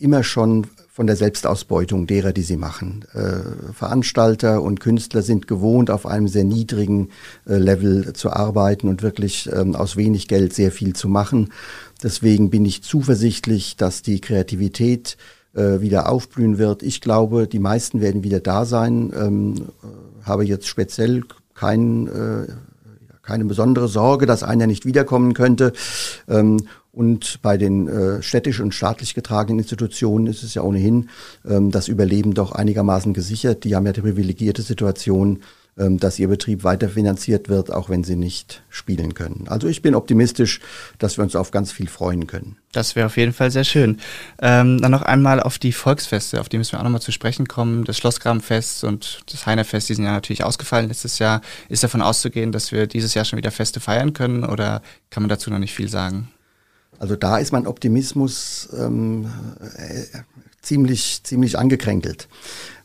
immer 0.00 0.22
schon 0.22 0.66
von 0.92 1.06
der 1.06 1.16
Selbstausbeutung 1.16 2.06
derer, 2.06 2.32
die 2.32 2.42
sie 2.42 2.56
machen. 2.56 3.04
Äh, 3.14 3.72
Veranstalter 3.72 4.60
und 4.60 4.80
Künstler 4.80 5.22
sind 5.22 5.46
gewohnt, 5.46 5.90
auf 5.90 6.04
einem 6.04 6.28
sehr 6.28 6.44
niedrigen 6.44 7.10
äh, 7.46 7.56
Level 7.56 8.12
zu 8.12 8.30
arbeiten 8.30 8.88
und 8.88 9.02
wirklich 9.02 9.48
ähm, 9.52 9.74
aus 9.74 9.96
wenig 9.96 10.28
Geld 10.28 10.52
sehr 10.52 10.72
viel 10.72 10.94
zu 10.94 11.08
machen. 11.08 11.52
Deswegen 12.02 12.50
bin 12.50 12.64
ich 12.64 12.82
zuversichtlich, 12.82 13.76
dass 13.76 14.02
die 14.02 14.20
Kreativität 14.20 15.16
äh, 15.54 15.80
wieder 15.80 16.08
aufblühen 16.08 16.58
wird. 16.58 16.82
Ich 16.82 17.00
glaube, 17.00 17.46
die 17.46 17.58
meisten 17.58 18.00
werden 18.00 18.22
wieder 18.22 18.40
da 18.40 18.64
sein. 18.64 19.12
Ähm, 19.16 19.54
äh, 19.82 20.26
habe 20.26 20.44
jetzt 20.44 20.66
speziell 20.66 21.22
kein, 21.54 22.06
äh, 22.08 22.46
keine 23.22 23.44
besondere 23.44 23.88
Sorge, 23.88 24.26
dass 24.26 24.42
einer 24.42 24.66
nicht 24.66 24.86
wiederkommen 24.86 25.34
könnte. 25.34 25.72
Ähm, 26.28 26.66
und 27.00 27.40
bei 27.40 27.56
den 27.56 27.88
äh, 27.88 28.22
städtisch 28.22 28.60
und 28.60 28.74
staatlich 28.74 29.14
getragenen 29.14 29.60
Institutionen 29.60 30.26
ist 30.26 30.42
es 30.42 30.52
ja 30.52 30.60
ohnehin 30.60 31.08
ähm, 31.48 31.70
das 31.70 31.88
Überleben 31.88 32.34
doch 32.34 32.52
einigermaßen 32.52 33.14
gesichert. 33.14 33.64
Die 33.64 33.74
haben 33.74 33.86
ja 33.86 33.94
die 33.94 34.02
privilegierte 34.02 34.60
Situation, 34.60 35.38
ähm, 35.78 35.98
dass 35.98 36.18
ihr 36.18 36.28
Betrieb 36.28 36.62
weiterfinanziert 36.62 37.48
wird, 37.48 37.72
auch 37.72 37.88
wenn 37.88 38.04
sie 38.04 38.16
nicht 38.16 38.62
spielen 38.68 39.14
können. 39.14 39.46
Also 39.48 39.66
ich 39.66 39.80
bin 39.80 39.94
optimistisch, 39.94 40.60
dass 40.98 41.16
wir 41.16 41.24
uns 41.24 41.34
auf 41.36 41.52
ganz 41.52 41.72
viel 41.72 41.88
freuen 41.88 42.26
können. 42.26 42.58
Das 42.72 42.96
wäre 42.96 43.06
auf 43.06 43.16
jeden 43.16 43.32
Fall 43.32 43.50
sehr 43.50 43.64
schön. 43.64 43.98
Ähm, 44.42 44.82
dann 44.82 44.90
noch 44.90 45.00
einmal 45.00 45.40
auf 45.40 45.58
die 45.58 45.72
Volksfeste, 45.72 46.38
auf 46.38 46.50
die 46.50 46.58
müssen 46.58 46.72
wir 46.72 46.80
auch 46.80 46.84
nochmal 46.84 47.00
zu 47.00 47.12
sprechen 47.12 47.48
kommen. 47.48 47.84
Das 47.84 47.96
Schlossgrabenfest 47.96 48.84
und 48.84 49.22
das 49.32 49.46
Heinerfest, 49.46 49.88
die 49.88 49.94
sind 49.94 50.04
ja 50.04 50.12
natürlich 50.12 50.44
ausgefallen 50.44 50.88
letztes 50.88 51.18
Jahr. 51.18 51.40
Ist 51.70 51.82
davon 51.82 52.02
auszugehen, 52.02 52.52
dass 52.52 52.72
wir 52.72 52.86
dieses 52.86 53.14
Jahr 53.14 53.24
schon 53.24 53.38
wieder 53.38 53.52
Feste 53.52 53.80
feiern 53.80 54.12
können 54.12 54.44
oder 54.44 54.82
kann 55.08 55.22
man 55.22 55.30
dazu 55.30 55.48
noch 55.48 55.58
nicht 55.58 55.72
viel 55.72 55.88
sagen? 55.88 56.28
Also 57.00 57.16
da 57.16 57.38
ist 57.38 57.50
mein 57.50 57.66
Optimismus 57.66 58.68
ähm, 58.78 59.26
äh, 59.78 60.18
ziemlich, 60.60 61.22
ziemlich 61.24 61.58
angekränkelt. 61.58 62.28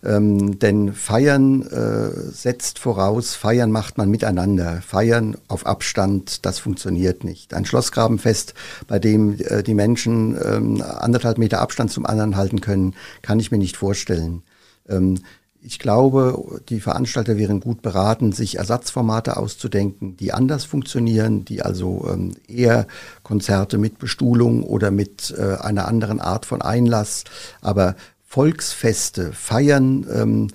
Ähm, 0.06 0.58
denn 0.58 0.94
Feiern 0.94 1.64
äh, 1.64 2.32
setzt 2.32 2.80
voraus, 2.80 3.36
Feiern 3.36 3.72
macht 3.72 3.98
man 3.98 4.10
miteinander. 4.10 4.82
Feiern 4.82 5.36
auf 5.50 5.66
Abstand, 5.66 6.46
das 6.46 6.60
funktioniert 6.60 7.26
nicht. 7.26 7.54
Ein 7.54 7.66
Schlossgrabenfest, 7.66 8.54
bei 8.88 9.00
dem 9.00 9.38
äh, 9.38 9.64
die 9.64 9.74
Menschen 9.74 10.38
ähm, 10.42 10.82
anderthalb 10.82 11.38
Meter 11.38 11.60
Abstand 11.60 11.92
zum 11.92 12.06
anderen 12.06 12.38
halten 12.38 12.62
können, 12.62 12.96
kann 13.22 13.42
ich 13.42 13.52
mir 13.52 13.58
nicht 13.58 13.76
vorstellen. 13.76 14.44
Ähm, 14.88 15.20
ich 15.66 15.80
glaube, 15.80 16.62
die 16.70 16.80
Veranstalter 16.80 17.38
wären 17.38 17.60
gut 17.60 17.82
beraten, 17.82 18.32
sich 18.32 18.58
Ersatzformate 18.58 19.36
auszudenken, 19.38 20.16
die 20.16 20.32
anders 20.32 20.64
funktionieren, 20.64 21.44
die 21.44 21.64
also 21.64 22.08
ähm, 22.12 22.34
eher 22.48 22.88
Konzerte 23.24 23.78
mit 23.78 23.98
Bestuhlung 23.98 24.64
oder 24.64 24.92
mit 24.92 25.34
äh, 25.38 25.56
einer 25.56 25.88
anderen 25.88 26.22
Art 26.22 26.46
von 26.46 26.62
Einlass, 26.62 27.24
aber 27.62 27.96
Volksfeste 28.26 29.34
feiern, 29.34 30.06
ähm, 30.14 30.48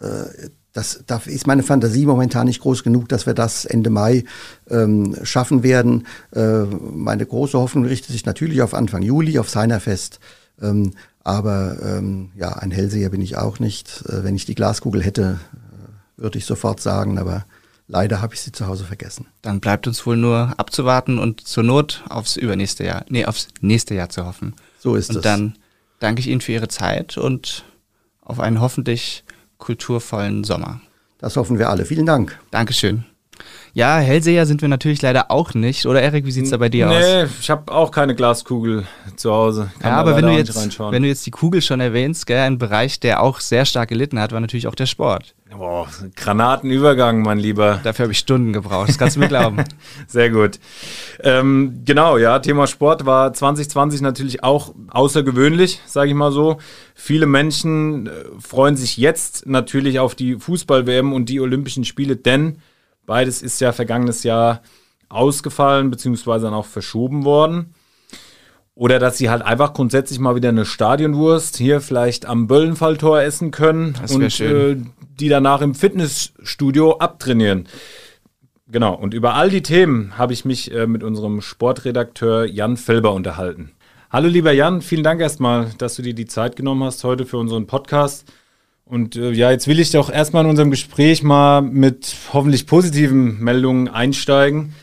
äh, 0.00 0.48
das, 0.72 1.02
da 1.06 1.20
ist 1.24 1.46
meine 1.48 1.64
Fantasie 1.64 2.06
momentan 2.06 2.46
nicht 2.46 2.60
groß 2.60 2.84
genug, 2.84 3.08
dass 3.08 3.26
wir 3.26 3.34
das 3.34 3.64
Ende 3.64 3.90
Mai 3.90 4.24
ähm, 4.68 5.16
schaffen 5.24 5.64
werden. 5.64 6.06
Äh, 6.32 6.62
meine 6.62 7.26
große 7.26 7.58
Hoffnung 7.58 7.86
richtet 7.86 8.12
sich 8.12 8.24
natürlich 8.24 8.62
auf 8.62 8.74
Anfang 8.74 9.02
Juli, 9.02 9.38
auf 9.40 9.50
Seinerfest. 9.50 10.20
Ähm, 10.62 10.92
aber 11.22 11.76
ähm, 11.82 12.30
ja, 12.34 12.50
ein 12.54 12.70
Hellseher 12.70 13.10
bin 13.10 13.20
ich 13.20 13.36
auch 13.36 13.58
nicht. 13.58 14.04
Äh, 14.08 14.24
wenn 14.24 14.34
ich 14.34 14.46
die 14.46 14.54
Glaskugel 14.54 15.02
hätte, 15.02 15.38
äh, 15.52 16.22
würde 16.22 16.38
ich 16.38 16.46
sofort 16.46 16.80
sagen, 16.80 17.18
aber 17.18 17.44
leider 17.88 18.22
habe 18.22 18.34
ich 18.34 18.40
sie 18.40 18.52
zu 18.52 18.66
Hause 18.66 18.84
vergessen. 18.84 19.26
Dann 19.42 19.60
bleibt 19.60 19.86
uns 19.86 20.04
wohl 20.06 20.16
nur 20.16 20.54
abzuwarten 20.56 21.18
und 21.18 21.46
zur 21.46 21.62
Not 21.62 22.04
aufs 22.08 22.36
übernächste 22.36 22.84
Jahr, 22.84 23.04
nee, 23.08 23.26
aufs 23.26 23.48
nächste 23.60 23.94
Jahr 23.94 24.08
zu 24.08 24.24
hoffen. 24.24 24.54
So 24.78 24.94
ist 24.94 25.10
es. 25.10 25.16
Und 25.16 25.24
dann 25.24 25.56
danke 25.98 26.20
ich 26.20 26.28
Ihnen 26.28 26.40
für 26.40 26.52
Ihre 26.52 26.68
Zeit 26.68 27.18
und 27.18 27.64
auf 28.22 28.40
einen 28.40 28.60
hoffentlich 28.60 29.24
kulturvollen 29.58 30.44
Sommer. 30.44 30.80
Das 31.18 31.36
hoffen 31.36 31.58
wir 31.58 31.68
alle. 31.68 31.84
Vielen 31.84 32.06
Dank. 32.06 32.38
Dankeschön. 32.50 33.04
Ja, 33.72 33.98
Hellseher 33.98 34.46
sind 34.46 34.62
wir 34.62 34.68
natürlich 34.68 35.00
leider 35.02 35.30
auch 35.30 35.54
nicht. 35.54 35.86
Oder 35.86 36.02
Erik, 36.02 36.26
wie 36.26 36.32
sieht 36.32 36.44
es 36.44 36.50
da 36.50 36.56
bei 36.56 36.68
dir 36.68 36.86
nee, 36.86 36.96
aus? 36.96 37.04
Nee, 37.04 37.24
ich 37.40 37.50
habe 37.50 37.72
auch 37.72 37.90
keine 37.90 38.14
Glaskugel 38.14 38.84
zu 39.16 39.32
Hause. 39.32 39.70
Kann 39.78 39.92
ja, 39.92 39.98
aber 39.98 40.16
wenn 40.16 40.26
du, 40.26 40.32
jetzt, 40.32 40.80
wenn 40.80 41.02
du 41.02 41.08
jetzt 41.08 41.24
die 41.26 41.30
Kugel 41.30 41.62
schon 41.62 41.80
erwähnst, 41.80 42.26
gell, 42.26 42.40
ein 42.40 42.58
Bereich, 42.58 43.00
der 43.00 43.22
auch 43.22 43.40
sehr 43.40 43.64
stark 43.64 43.88
gelitten 43.88 44.18
hat, 44.18 44.32
war 44.32 44.40
natürlich 44.40 44.66
auch 44.66 44.74
der 44.74 44.86
Sport. 44.86 45.34
Boah, 45.56 45.88
Granatenübergang, 46.14 47.22
mein 47.22 47.38
Lieber. 47.38 47.80
Dafür 47.82 48.04
habe 48.04 48.12
ich 48.12 48.18
Stunden 48.18 48.52
gebraucht, 48.52 48.88
das 48.88 48.98
kannst 48.98 49.16
du 49.16 49.20
mir 49.20 49.28
glauben. 49.28 49.64
Sehr 50.06 50.30
gut. 50.30 50.60
Ähm, 51.24 51.82
genau, 51.84 52.18
ja, 52.18 52.38
Thema 52.38 52.68
Sport 52.68 53.04
war 53.04 53.32
2020 53.32 54.00
natürlich 54.00 54.44
auch 54.44 54.72
außergewöhnlich, 54.90 55.80
sage 55.86 56.10
ich 56.10 56.14
mal 56.14 56.30
so. 56.30 56.58
Viele 56.94 57.26
Menschen 57.26 58.06
äh, 58.06 58.10
freuen 58.38 58.76
sich 58.76 58.96
jetzt 58.96 59.46
natürlich 59.46 59.98
auf 59.98 60.14
die 60.14 60.36
Fußball-WM 60.36 61.12
und 61.12 61.28
die 61.28 61.40
Olympischen 61.40 61.84
Spiele, 61.84 62.14
denn 62.14 62.58
Beides 63.10 63.42
ist 63.42 63.60
ja 63.60 63.72
vergangenes 63.72 64.22
Jahr 64.22 64.62
ausgefallen, 65.08 65.90
beziehungsweise 65.90 66.44
dann 66.44 66.54
auch 66.54 66.66
verschoben 66.66 67.24
worden. 67.24 67.74
Oder 68.76 69.00
dass 69.00 69.18
sie 69.18 69.28
halt 69.28 69.42
einfach 69.42 69.72
grundsätzlich 69.72 70.20
mal 70.20 70.36
wieder 70.36 70.50
eine 70.50 70.64
Stadionwurst 70.64 71.56
hier 71.56 71.80
vielleicht 71.80 72.26
am 72.26 72.46
Böllenfalltor 72.46 73.20
essen 73.20 73.50
können 73.50 73.96
und 74.08 74.38
äh, 74.38 74.76
die 75.18 75.28
danach 75.28 75.60
im 75.60 75.74
Fitnessstudio 75.74 76.98
abtrainieren. 76.98 77.66
Genau, 78.68 78.94
und 78.94 79.12
über 79.12 79.34
all 79.34 79.50
die 79.50 79.62
Themen 79.64 80.16
habe 80.16 80.32
ich 80.32 80.44
mich 80.44 80.72
äh, 80.72 80.86
mit 80.86 81.02
unserem 81.02 81.40
Sportredakteur 81.40 82.44
Jan 82.44 82.76
Felber 82.76 83.12
unterhalten. 83.12 83.72
Hallo 84.08 84.28
lieber 84.28 84.52
Jan, 84.52 84.82
vielen 84.82 85.02
Dank 85.02 85.20
erstmal, 85.20 85.72
dass 85.78 85.96
du 85.96 86.02
dir 86.02 86.14
die 86.14 86.26
Zeit 86.26 86.54
genommen 86.54 86.84
hast 86.84 87.02
heute 87.02 87.26
für 87.26 87.38
unseren 87.38 87.66
Podcast. 87.66 88.24
Und 88.90 89.14
äh, 89.14 89.30
ja, 89.30 89.52
jetzt 89.52 89.68
will 89.68 89.78
ich 89.78 89.92
doch 89.92 90.10
erstmal 90.10 90.42
in 90.42 90.50
unserem 90.50 90.72
Gespräch 90.72 91.22
mal 91.22 91.62
mit 91.62 92.12
hoffentlich 92.32 92.66
positiven 92.66 93.38
Meldungen 93.38 93.86
einsteigen. 93.86 94.74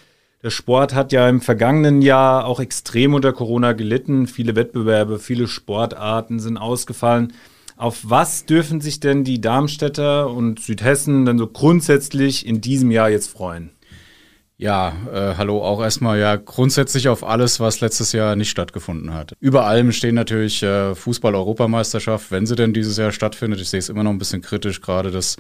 Der 0.42 0.50
Sport 0.50 0.96
hat 0.96 1.12
ja 1.12 1.28
im 1.28 1.42
vergangenen 1.42 2.02
Jahr 2.02 2.46
auch 2.46 2.62
extrem 2.62 3.14
unter 3.14 3.34
Corona 3.34 3.74
gelitten. 3.74 4.28
Viele 4.28 4.56
Wettbewerbe, 4.56 5.20
viele 5.20 5.50
Sportarten 5.50 6.40
sind 6.40 6.56
ausgefallen. 6.56 7.34
Auf 7.76 8.00
was 8.04 8.46
dürfen 8.46 8.80
sich 8.80 9.02
denn 9.02 9.26
die 9.26 9.42
Darmstädter 9.42 10.30
und 10.30 10.62
Südhessen 10.62 11.26
denn 11.26 11.38
so 11.38 11.48
grundsätzlich 11.48 12.48
in 12.48 12.62
diesem 12.62 12.92
Jahr 12.92 13.10
jetzt 13.10 13.30
freuen? 13.30 13.72
Ja, 14.60 14.96
äh, 15.14 15.36
hallo 15.38 15.64
auch 15.64 15.84
erstmal 15.84 16.18
ja 16.20 16.36
grundsätzlich 16.36 17.10
auf 17.10 17.24
alles, 17.24 17.60
was 17.60 17.80
letztes 17.80 18.12
Jahr 18.12 18.36
nicht 18.36 18.50
stattgefunden 18.50 19.14
hat. 19.14 19.34
Über 19.40 19.66
allem 19.66 19.92
stehen 19.92 20.16
natürlich 20.16 20.64
äh, 20.64 20.96
Fußball-Europameisterschaft, 20.96 22.32
wenn 22.32 22.48
sie 22.48 22.56
denn 22.56 22.74
dieses 22.74 22.98
Jahr 22.98 23.12
stattfindet. 23.12 23.62
Ich 23.62 23.70
sehe 23.70 23.78
es 23.78 23.90
immer 23.90 24.02
noch 24.02 24.10
ein 24.10 24.18
bisschen 24.18 24.42
kritisch, 24.42 24.82
gerade 24.82 25.12
das 25.12 25.38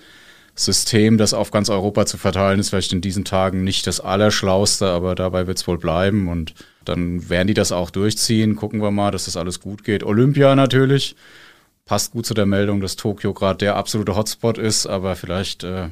System, 0.53 1.17
das 1.17 1.33
auf 1.33 1.49
ganz 1.49 1.71
Europa 1.71 2.05
zu 2.05 2.17
verteilen, 2.17 2.59
ist 2.59 2.69
vielleicht 2.69 2.93
in 2.93 3.01
diesen 3.01 3.25
Tagen 3.25 3.63
nicht 3.63 3.87
das 3.87 3.99
Allerschlauste, 3.99 4.87
aber 4.87 5.15
dabei 5.15 5.47
wird 5.47 5.57
es 5.57 5.67
wohl 5.67 5.79
bleiben 5.79 6.27
und 6.27 6.53
dann 6.85 7.27
werden 7.27 7.47
die 7.47 7.55
das 7.55 7.71
auch 7.71 7.89
durchziehen. 7.89 8.55
Gucken 8.55 8.83
wir 8.83 8.91
mal, 8.91 9.09
dass 9.09 9.25
das 9.25 9.35
alles 9.35 9.59
gut 9.59 9.83
geht. 9.83 10.03
Olympia 10.03 10.55
natürlich. 10.55 11.15
Passt 11.85 12.11
gut 12.11 12.27
zu 12.27 12.35
der 12.35 12.45
Meldung, 12.45 12.81
dass 12.81 12.97
Tokio 12.97 13.33
gerade 13.33 13.57
der 13.59 13.77
absolute 13.77 14.15
Hotspot 14.15 14.59
ist, 14.59 14.85
aber 14.85 15.15
vielleicht 15.15 15.63
äh, 15.63 15.89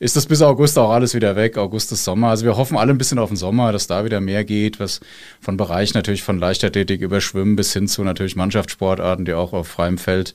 ist 0.00 0.16
das 0.16 0.24
bis 0.24 0.40
August 0.40 0.78
auch 0.78 0.90
alles 0.90 1.14
wieder 1.14 1.36
weg. 1.36 1.58
August 1.58 1.92
ist 1.92 2.04
Sommer. 2.04 2.28
Also 2.28 2.46
wir 2.46 2.56
hoffen 2.56 2.78
alle 2.78 2.90
ein 2.90 2.98
bisschen 2.98 3.18
auf 3.18 3.28
den 3.28 3.36
Sommer, 3.36 3.70
dass 3.70 3.86
da 3.86 4.02
wieder 4.02 4.20
mehr 4.22 4.44
geht, 4.44 4.80
was 4.80 5.00
von 5.40 5.58
Bereich 5.58 5.92
natürlich 5.92 6.22
von 6.22 6.38
Leichtathletik 6.38 7.02
über 7.02 7.20
Schwimmen 7.20 7.54
bis 7.54 7.74
hin 7.74 7.86
zu 7.86 8.02
natürlich 8.02 8.34
Mannschaftssportarten, 8.34 9.26
die 9.26 9.34
auch 9.34 9.52
auf 9.52 9.68
freiem 9.68 9.98
Feld 9.98 10.32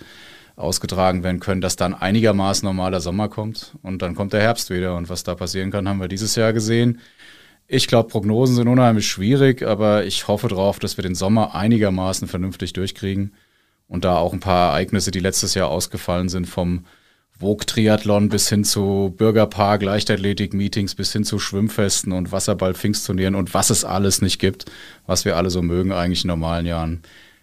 ausgetragen 0.55 1.23
werden 1.23 1.39
können, 1.39 1.61
dass 1.61 1.75
dann 1.75 1.95
einigermaßen 1.95 2.65
normaler 2.65 3.01
Sommer 3.01 3.27
kommt 3.27 3.75
und 3.81 4.03
dann 4.03 4.13
kommt 4.13 4.33
der 4.33 4.41
Herbst 4.41 4.69
wieder. 4.69 4.95
Und 4.95 5.09
was 5.09 5.23
da 5.23 5.33
passieren 5.33 5.71
kann, 5.71 5.89
haben 5.89 5.99
wir 5.99 6.07
dieses 6.07 6.35
Jahr 6.35 6.53
gesehen. 6.53 6.99
Ich 7.67 7.87
glaube, 7.87 8.09
Prognosen 8.09 8.55
sind 8.55 8.67
unheimlich 8.67 9.07
schwierig, 9.07 9.63
aber 9.63 10.05
ich 10.05 10.27
hoffe 10.27 10.47
darauf, 10.47 10.77
dass 10.77 10.97
wir 10.97 11.01
den 11.01 11.15
Sommer 11.15 11.55
einigermaßen 11.55 12.27
vernünftig 12.27 12.73
durchkriegen 12.73 13.33
und 13.87 14.05
da 14.05 14.17
auch 14.17 14.31
ein 14.31 14.39
paar 14.39 14.69
Ereignisse, 14.69 15.09
die 15.09 15.19
letztes 15.19 15.55
Jahr 15.55 15.69
ausgefallen 15.69 16.29
sind, 16.29 16.45
vom 16.45 16.85
Vogue-Triathlon 17.39 18.29
bis 18.29 18.47
hin 18.47 18.63
zu 18.63 19.13
Bürgerpark, 19.17 19.81
Leichtathletik-Meetings 19.81 20.95
bis 20.95 21.11
hin 21.11 21.23
zu 21.23 21.37
Schwimmfesten 21.37 22.13
und 22.13 22.31
Wasserball-Pfingstturnieren 22.31 23.35
und 23.35 23.53
was 23.53 23.69
es 23.69 23.83
alles 23.83 24.21
nicht 24.21 24.39
gibt, 24.39 24.65
was 25.05 25.25
wir 25.25 25.35
alle 25.35 25.49
so 25.49 25.61
mögen 25.61 25.91
eigentlich 25.91 26.23
in 26.23 26.29
normalen 26.29 26.65
Jahren. 26.65 27.01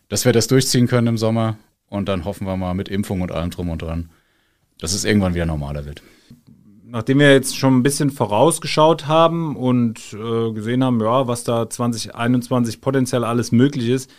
Dass 0.09 0.25
wir 0.25 0.33
das 0.33 0.47
durchziehen 0.47 0.87
können 0.87 1.09
im 1.09 1.19
Sommer 1.19 1.57
und 1.89 2.09
dann 2.09 2.25
hoffen 2.25 2.47
wir 2.47 2.57
mal 2.57 2.75
mit 2.75 2.89
Impfung 2.89 3.21
und 3.21 3.33
allem 3.33 3.51
drum 3.51 3.69
und 3.69 3.83
dran, 3.83 4.09
dass 4.79 4.95
es 4.95 5.05
irgendwann 5.05 5.35
wieder 5.35 5.47
normaler 5.47 5.85
wird. 5.85 6.03
Nachdem 6.85 7.19
wir 7.19 7.33
jetzt 7.33 7.57
schon 7.57 7.79
ein 7.79 7.83
bisschen 7.83 8.11
vorausgeschaut 8.11 9.07
haben 9.07 9.57
und 9.57 9.99
äh, 10.13 10.53
gesehen 10.53 10.85
haben, 10.85 11.01
ja, 11.01 11.27
was 11.27 11.45
da 11.45 11.69
2021 11.69 12.81
potenziell 12.81 13.25
alles 13.25 13.53
möglich 13.53 13.89
ist, 13.89 14.11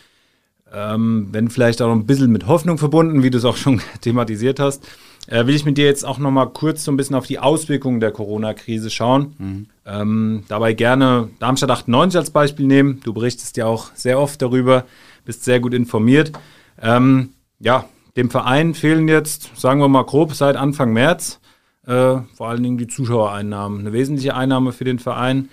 ähm, 0.72 1.28
wenn 1.30 1.50
vielleicht 1.50 1.80
auch 1.82 1.92
ein 1.92 2.06
bisschen 2.06 2.32
mit 2.32 2.46
Hoffnung 2.46 2.78
verbunden, 2.78 3.22
wie 3.22 3.30
du 3.30 3.38
es 3.38 3.44
auch 3.44 3.56
schon 3.56 3.80
thematisiert 4.00 4.58
hast, 4.58 4.86
äh, 5.26 5.46
will 5.46 5.54
ich 5.54 5.64
mit 5.64 5.78
dir 5.78 5.84
jetzt 5.86 6.04
auch 6.04 6.18
noch 6.18 6.30
mal 6.30 6.46
kurz 6.46 6.84
so 6.84 6.92
ein 6.92 6.96
bisschen 6.96 7.16
auf 7.16 7.26
die 7.26 7.38
Auswirkungen 7.38 8.00
der 8.00 8.12
Corona-Krise 8.12 8.90
schauen. 8.90 9.34
Mhm. 9.38 9.66
Ähm, 9.86 10.44
dabei 10.48 10.72
gerne 10.74 11.28
Darmstadt 11.38 11.70
98 11.70 12.18
als 12.18 12.30
Beispiel 12.30 12.66
nehmen. 12.66 13.00
Du 13.04 13.12
berichtest 13.12 13.56
ja 13.56 13.66
auch 13.66 13.90
sehr 13.94 14.18
oft 14.18 14.40
darüber, 14.42 14.84
bist 15.24 15.44
sehr 15.44 15.60
gut 15.60 15.74
informiert. 15.74 16.32
Ähm, 16.80 17.30
ja, 17.58 17.86
dem 18.16 18.30
Verein 18.30 18.74
fehlen 18.74 19.08
jetzt, 19.08 19.50
sagen 19.56 19.80
wir 19.80 19.88
mal 19.88 20.04
grob, 20.04 20.34
seit 20.34 20.56
Anfang 20.56 20.92
März 20.92 21.40
äh, 21.86 22.16
vor 22.34 22.48
allen 22.48 22.62
Dingen 22.62 22.78
die 22.78 22.86
Zuschauereinnahmen. 22.86 23.80
Eine 23.80 23.92
wesentliche 23.92 24.34
Einnahme 24.34 24.72
für 24.72 24.84
den 24.84 24.98
Verein. 24.98 25.48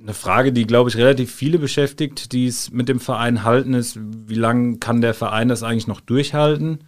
Eine 0.00 0.14
Frage, 0.14 0.52
die, 0.52 0.66
glaube 0.66 0.90
ich, 0.90 0.96
relativ 0.96 1.34
viele 1.34 1.58
beschäftigt, 1.58 2.32
die 2.32 2.46
es 2.46 2.70
mit 2.70 2.88
dem 2.88 3.00
Verein 3.00 3.44
halten, 3.44 3.72
ist, 3.74 3.98
wie 4.00 4.34
lange 4.34 4.76
kann 4.78 5.00
der 5.00 5.14
Verein 5.14 5.48
das 5.48 5.62
eigentlich 5.62 5.86
noch 5.86 6.00
durchhalten? 6.00 6.80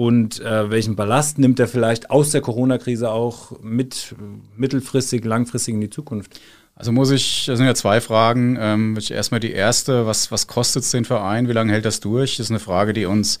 Und 0.00 0.40
äh, 0.40 0.70
welchen 0.70 0.96
Ballast 0.96 1.38
nimmt 1.38 1.60
er 1.60 1.68
vielleicht 1.68 2.10
aus 2.10 2.30
der 2.30 2.40
Corona-Krise 2.40 3.10
auch 3.10 3.60
mit 3.60 4.14
mittelfristig, 4.56 5.26
langfristig 5.26 5.74
in 5.74 5.82
die 5.82 5.90
Zukunft? 5.90 6.40
Also 6.74 6.90
muss 6.90 7.10
ich, 7.10 7.44
das 7.44 7.58
sind 7.58 7.66
ja 7.66 7.74
zwei 7.74 8.00
Fragen. 8.00 8.56
Ähm, 8.58 8.98
erstmal 9.10 9.40
die 9.40 9.52
erste, 9.52 10.06
was, 10.06 10.32
was 10.32 10.46
kostet 10.46 10.84
es 10.84 10.90
den 10.90 11.04
Verein? 11.04 11.48
Wie 11.48 11.52
lange 11.52 11.70
hält 11.74 11.84
das 11.84 12.00
durch? 12.00 12.38
Das 12.38 12.46
ist 12.46 12.50
eine 12.50 12.60
Frage, 12.60 12.94
die 12.94 13.04
uns 13.04 13.40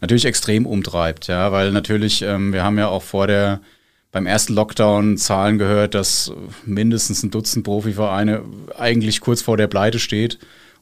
natürlich 0.00 0.24
extrem 0.24 0.64
umtreibt, 0.64 1.26
ja, 1.26 1.52
weil 1.52 1.72
natürlich, 1.72 2.22
ähm, 2.22 2.54
wir 2.54 2.64
haben 2.64 2.78
ja 2.78 2.88
auch 2.88 3.02
vor 3.02 3.26
der, 3.26 3.60
beim 4.10 4.24
ersten 4.24 4.54
Lockdown 4.54 5.18
Zahlen 5.18 5.58
gehört, 5.58 5.92
dass 5.94 6.32
mindestens 6.64 7.22
ein 7.22 7.30
Dutzend 7.30 7.64
Profivereine 7.64 8.44
eigentlich 8.78 9.20
kurz 9.20 9.42
vor 9.42 9.58
der 9.58 9.66
Pleite 9.66 9.98
steht 9.98 10.38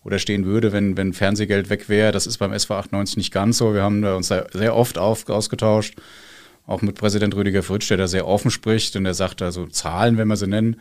oder 0.07 0.21
stehen 0.21 0.45
würde, 0.45 0.73
wenn, 0.73 0.97
wenn 0.97 1.13
Fernsehgeld 1.13 1.69
weg 1.69 1.89
wäre. 1.89 2.13
Das 2.13 2.29
ist 2.29 2.39
beim 2.39 2.53
SV 2.53 2.77
98 2.77 3.17
nicht 3.17 3.33
ganz 3.33 3.59
so. 3.59 3.75
Wir 3.75 3.83
haben 3.83 4.05
uns 4.05 4.29
da 4.29 4.47
sehr 4.53 4.77
oft 4.77 4.99
auf, 4.99 5.29
ausgetauscht, 5.29 5.97
auch 6.65 6.81
mit 6.81 6.95
Präsident 6.95 7.35
Rüdiger 7.35 7.65
Fritsch, 7.65 7.91
der 7.91 7.97
da 7.97 8.07
sehr 8.07 8.29
offen 8.29 8.53
spricht 8.53 8.95
und 8.95 9.03
der 9.03 9.15
sagt 9.15 9.43
also 9.43 9.67
Zahlen, 9.67 10.17
wenn 10.17 10.29
man 10.29 10.37
sie 10.37 10.47
nennen 10.47 10.81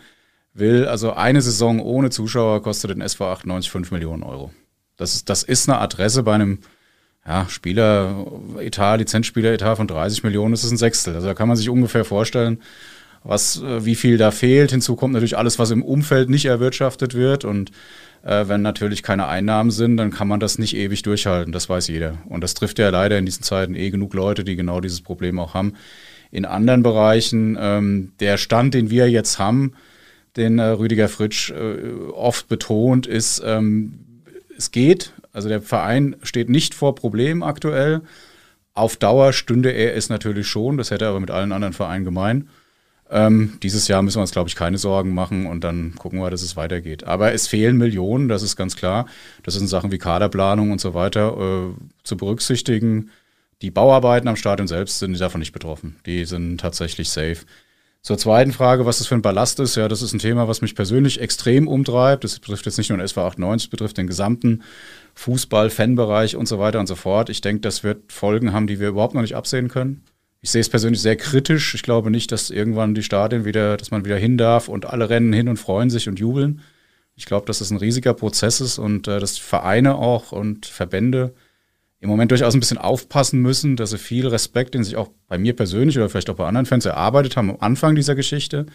will. 0.54 0.86
Also 0.86 1.14
eine 1.14 1.42
Saison 1.42 1.80
ohne 1.80 2.12
Zuschauer 2.12 2.62
kostet 2.62 2.92
den 2.92 3.02
SV 3.02 3.32
98 3.32 3.72
5 3.72 3.90
Millionen 3.90 4.22
Euro. 4.22 4.52
Das 4.96 5.16
ist, 5.16 5.28
das 5.28 5.42
ist 5.42 5.68
eine 5.68 5.80
Adresse 5.80 6.22
bei 6.22 6.36
einem 6.36 6.60
ja, 7.26 7.48
Spieler-Etat, 7.50 8.98
Lizenzspieler-Etat 8.98 9.78
von 9.78 9.88
30 9.88 10.24
Millionen, 10.24 10.52
das 10.52 10.64
ist 10.64 10.72
ein 10.72 10.78
Sechstel. 10.78 11.16
Also 11.16 11.26
da 11.26 11.34
kann 11.34 11.48
man 11.48 11.58
sich 11.58 11.70
ungefähr 11.70 12.06
vorstellen, 12.06 12.62
was, 13.26 13.62
äh, 13.62 13.84
wie 13.84 13.96
viel 13.96 14.18
da 14.18 14.32
fehlt. 14.32 14.72
Hinzu 14.72 14.96
kommt 14.96 15.14
natürlich 15.14 15.38
alles, 15.38 15.60
was 15.60 15.72
im 15.72 15.84
Umfeld 15.84 16.30
nicht 16.30 16.46
erwirtschaftet 16.46 17.14
wird 17.14 17.44
und 17.44 17.72
Äh, 18.26 18.48
wenn 18.48 18.64
natürlich 18.64 19.04
keine 19.04 19.28
Einnahmen 19.28 19.70
sind, 19.70 19.98
dann 19.98 20.10
kann 20.10 20.28
man 20.28 20.40
das 20.40 20.58
nicht 20.58 20.76
ewig 20.76 21.04
durchhalten, 21.04 21.54
das 21.54 21.70
weiß 21.70 21.90
jeder. 21.90 22.18
Und 22.28 22.42
das 22.42 22.56
trifft 22.56 22.80
ja 22.80 22.90
leider 22.90 23.20
in 23.20 23.26
diesen 23.28 23.44
Zeiten 23.44 23.76
eh 23.76 23.92
genug 23.92 24.16
Leute, 24.16 24.44
die 24.44 24.56
genau 24.56 24.82
dieses 24.82 25.02
Problem 25.02 25.38
auch 25.38 25.54
haben. 25.54 25.74
In 26.32 26.46
anderen 26.46 26.82
Bereichen, 26.82 27.56
ähm, 27.60 28.14
der 28.20 28.38
Stand, 28.38 28.74
den 28.74 28.90
wir 28.90 29.12
jetzt 29.12 29.38
haben, 29.38 29.74
den 30.38 30.58
äh, 30.58 30.64
Rüdiger 30.64 31.08
Fritsch 31.08 31.52
äh, 31.52 31.78
oft 32.16 32.48
betont, 32.48 33.06
ist, 33.06 33.44
ähm, 33.46 34.00
es 34.58 34.72
geht. 34.72 35.14
Also 35.32 35.48
der 35.48 35.62
Verein 35.62 36.16
steht 36.24 36.50
nicht 36.50 36.74
vor 36.74 36.96
Problemen 36.96 37.44
aktuell. 37.44 38.02
Auf 38.74 38.98
Dauer 38.98 39.34
stünde 39.34 39.70
er 39.70 39.96
es 39.96 40.10
natürlich 40.10 40.48
schon, 40.48 40.78
das 40.78 40.90
hätte 40.90 41.06
er 41.06 41.10
aber 41.12 41.20
mit 41.20 41.30
allen 41.30 41.52
anderen 41.52 41.74
Vereinen 41.76 42.06
gemein. 42.06 42.48
Ähm, 43.10 43.60
dieses 43.62 43.88
Jahr 43.88 44.02
müssen 44.02 44.18
wir 44.18 44.22
uns, 44.22 44.32
glaube 44.32 44.50
ich, 44.50 44.56
keine 44.56 44.78
Sorgen 44.78 45.14
machen 45.14 45.46
und 45.46 45.64
dann 45.64 45.94
gucken 45.96 46.20
wir, 46.20 46.32
dass 46.32 46.42
es 46.42 46.56
weitergeht. 46.56 47.04
Aber 47.04 47.34
es 47.34 47.48
fehlen 47.48 47.78
Millionen, 47.78 48.28
das 48.28 48.42
ist 48.42 48.56
ganz 48.56 48.76
klar. 48.76 49.06
Das 49.44 49.54
sind 49.54 49.68
Sachen 49.68 49.92
wie 49.92 50.00
Kaderplanung 50.00 50.72
und 50.72 50.82
so 50.82 50.94
weiter 50.94 51.38
äh, 51.38 51.74
zu 52.04 52.18
berücksichtigen. 52.18 53.12
Die 53.62 53.72
Bauarbeiten 53.72 54.28
am 54.28 54.36
Stadion 54.36 54.68
selbst 54.68 55.00
sind 55.00 55.20
davon 55.20 55.40
nicht 55.40 55.54
betroffen. 55.54 55.98
Die 56.06 56.26
sind 56.26 56.60
tatsächlich 56.60 57.10
safe. 57.10 57.38
Zur 58.02 58.20
zweiten 58.20 58.52
Frage, 58.52 58.86
was 58.86 59.00
das 59.00 59.08
für 59.08 59.16
ein 59.16 59.24
Ballast 59.24 59.60
ist, 59.60 59.76
ja, 59.76 59.88
das 59.88 60.04
ist 60.04 60.14
ein 60.14 60.20
Thema, 60.20 60.48
was 60.48 60.62
mich 60.62 60.76
persönlich 60.76 61.20
extrem 61.20 61.68
umtreibt. 61.68 62.24
Das 62.24 62.40
betrifft 62.40 62.66
jetzt 62.68 62.78
nicht 62.78 62.90
nur 62.90 62.98
den 62.98 63.04
SV 63.06 63.26
98, 63.26 63.72
betrifft 63.72 63.98
den 63.98 64.06
gesamten 64.06 64.62
Fußball, 65.16 65.72
Fanbereich 65.72 66.36
und 66.36 66.48
so 66.48 66.60
weiter 66.60 66.80
und 66.80 66.86
so 66.86 66.94
fort. 66.94 67.30
Ich 67.30 67.42
denke, 67.42 67.62
das 67.62 67.84
wird 67.84 68.12
Folgen 68.12 68.54
haben, 68.54 68.68
die 68.68 68.80
wir 68.80 68.90
überhaupt 68.90 69.16
noch 69.16 69.24
nicht 69.24 69.36
absehen 69.36 69.70
können. 69.70 70.04
Ich 70.46 70.52
sehe 70.52 70.62
es 70.62 70.70
persönlich 70.70 71.02
sehr 71.02 71.16
kritisch. 71.16 71.74
Ich 71.74 71.82
glaube 71.82 72.12
nicht, 72.12 72.32
dass 72.32 72.52
irgendwann 72.52 72.94
die 72.94 73.02
Stadien 73.02 73.46
wieder, 73.46 73.78
dass 73.78 73.90
man 73.90 74.06
wieder 74.06 74.16
hin 74.16 74.38
darf 74.38 74.68
und 74.68 74.86
alle 74.86 75.10
rennen 75.10 75.34
hin 75.34 75.50
und 75.50 75.58
freuen 75.58 75.90
sich 75.90 76.08
und 76.08 76.20
jubeln. 76.20 76.62
Ich 77.16 77.26
glaube, 77.26 77.48
dass 77.48 77.58
das 77.58 77.72
ein 77.72 77.78
riesiger 77.78 78.14
Prozess 78.14 78.62
ist 78.62 78.78
und 78.78 79.08
äh, 79.08 79.20
dass 79.20 79.40
Vereine 79.40 79.96
auch 79.96 80.32
und 80.34 80.68
Verbände 80.68 81.34
im 82.00 82.10
Moment 82.10 82.30
durchaus 82.30 82.54
ein 82.54 82.60
bisschen 82.60 82.78
aufpassen 82.78 83.42
müssen, 83.42 83.76
dass 83.76 83.90
sie 83.90 83.98
viel 83.98 84.28
Respekt, 84.28 84.76
den 84.76 84.84
sich 84.84 84.98
auch 84.98 85.10
bei 85.28 85.40
mir 85.40 85.56
persönlich 85.56 85.98
oder 85.98 86.10
vielleicht 86.10 86.30
auch 86.30 86.36
bei 86.36 86.46
anderen 86.46 86.68
Fans 86.68 86.86
erarbeitet 86.86 87.38
haben 87.38 87.50
am 87.50 87.58
Anfang 87.60 87.96
dieser 87.96 88.14
Geschichte, 88.14 88.68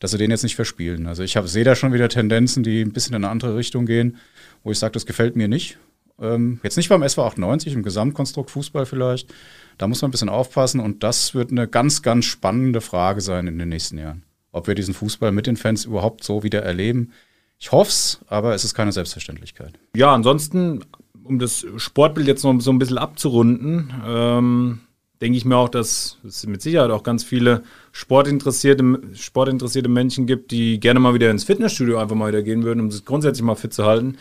dass 0.00 0.10
sie 0.10 0.18
den 0.18 0.30
jetzt 0.30 0.42
nicht 0.42 0.56
verspielen. 0.56 1.06
Also 1.06 1.22
ich 1.22 1.38
sehe 1.46 1.64
da 1.64 1.74
schon 1.74 1.94
wieder 1.94 2.10
Tendenzen, 2.10 2.62
die 2.62 2.82
ein 2.82 2.92
bisschen 2.92 3.14
in 3.14 3.24
eine 3.24 3.30
andere 3.30 3.56
Richtung 3.56 3.86
gehen, 3.86 4.18
wo 4.62 4.72
ich 4.72 4.78
sage, 4.78 4.92
das 4.92 5.06
gefällt 5.06 5.36
mir 5.36 5.48
nicht. 5.48 5.78
Ähm, 6.20 6.60
jetzt 6.62 6.76
nicht 6.76 6.88
beim 6.88 7.02
SV 7.02 7.26
98, 7.26 7.74
im 7.74 7.82
Gesamtkonstrukt 7.82 8.50
Fußball 8.50 8.86
vielleicht. 8.86 9.32
Da 9.76 9.86
muss 9.86 10.02
man 10.02 10.08
ein 10.08 10.12
bisschen 10.12 10.28
aufpassen 10.28 10.80
und 10.80 11.02
das 11.02 11.34
wird 11.34 11.50
eine 11.50 11.68
ganz, 11.68 12.02
ganz 12.02 12.24
spannende 12.24 12.80
Frage 12.80 13.20
sein 13.20 13.46
in 13.46 13.58
den 13.58 13.68
nächsten 13.68 13.98
Jahren. 13.98 14.24
Ob 14.50 14.66
wir 14.66 14.74
diesen 14.74 14.94
Fußball 14.94 15.30
mit 15.30 15.46
den 15.46 15.56
Fans 15.56 15.84
überhaupt 15.84 16.24
so 16.24 16.42
wieder 16.42 16.62
erleben. 16.62 17.12
Ich 17.58 17.72
hoffe 17.72 17.90
es, 17.90 18.20
aber 18.28 18.54
es 18.54 18.64
ist 18.64 18.74
keine 18.74 18.92
Selbstverständlichkeit. 18.92 19.78
Ja, 19.94 20.12
ansonsten 20.14 20.84
um 21.28 21.38
das 21.38 21.66
Sportbild 21.76 22.26
jetzt 22.26 22.42
noch 22.42 22.58
so 22.60 22.70
ein 22.70 22.78
bisschen 22.78 22.98
abzurunden, 22.98 23.92
ähm, 24.06 24.80
denke 25.20 25.36
ich 25.36 25.44
mir 25.44 25.56
auch, 25.56 25.68
dass 25.68 26.18
es 26.24 26.46
mit 26.46 26.62
Sicherheit 26.62 26.90
auch 26.90 27.02
ganz 27.02 27.24
viele 27.24 27.62
sportinteressierte, 27.92 29.00
sportinteressierte 29.14 29.88
Menschen 29.88 30.26
gibt, 30.26 30.50
die 30.52 30.78
gerne 30.80 31.00
mal 31.00 31.14
wieder 31.14 31.30
ins 31.30 31.44
Fitnessstudio 31.44 31.98
einfach 31.98 32.16
mal 32.16 32.28
wieder 32.28 32.42
gehen 32.42 32.62
würden, 32.62 32.80
um 32.80 32.90
sich 32.90 33.04
grundsätzlich 33.04 33.44
mal 33.44 33.56
fit 33.56 33.74
zu 33.74 33.84
halten. 33.84 34.16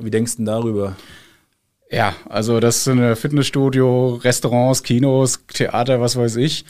Wie 0.00 0.10
denkst 0.10 0.32
du 0.32 0.36
denn 0.38 0.46
darüber? 0.46 0.96
Ja, 1.90 2.14
also 2.28 2.60
das 2.60 2.84
sind 2.84 3.16
Fitnessstudio, 3.16 4.16
Restaurants, 4.16 4.82
Kinos, 4.82 5.40
Theater, 5.52 6.00
was 6.00 6.16
weiß 6.16 6.36
ich, 6.36 6.64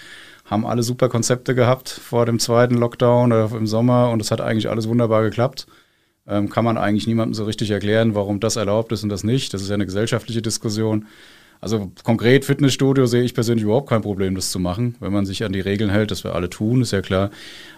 haben 0.44 0.64
alle 0.64 0.82
super 0.82 1.08
Konzepte 1.08 1.54
gehabt 1.54 1.88
vor 1.88 2.25
dem 2.25 2.38
zweiten 2.38 2.76
Lockdown 2.76 3.32
oder 3.32 3.50
im 3.56 3.66
Sommer 3.66 4.11
und 4.11 4.23
es 4.23 4.30
hat 4.30 4.40
eigentlich 4.40 4.70
alles 4.70 4.88
wunderbar 4.88 5.23
geklappt 5.23 5.66
ähm, 6.28 6.50
kann 6.50 6.64
man 6.64 6.76
eigentlich 6.76 7.06
niemandem 7.06 7.35
so 7.35 7.44
richtig 7.44 7.70
erklären, 7.70 8.14
warum 8.14 8.38
das 8.38 8.56
erlaubt 8.56 8.92
ist 8.92 9.02
und 9.02 9.08
das 9.08 9.25
nicht. 9.25 9.54
Das 9.54 9.62
ist 9.62 9.68
ja 9.68 9.75
eine 9.75 9.87
gesellschaftliche 9.87 10.42
Diskussion. 10.42 11.06
Also 11.61 11.91
konkret 12.05 12.45
Fitnessstudio 12.45 13.07
sehe 13.07 13.23
ich 13.23 13.35
persönlich 13.35 13.65
überhaupt 13.65 13.88
kein 13.88 14.03
Problem, 14.03 14.35
das 14.35 14.50
zu 14.50 14.61
machen, 14.61 14.95
wenn 15.00 15.12
man 15.12 15.27
sich 15.27 15.43
an 15.45 15.53
die 15.53 15.61
Regeln 15.61 15.91
hält, 15.91 16.11
das 16.11 16.23
wir 16.23 16.35
alle 16.35 16.49
tun, 16.49 16.83
ist 16.83 16.93
ja 16.93 17.03
klar. 17.03 17.31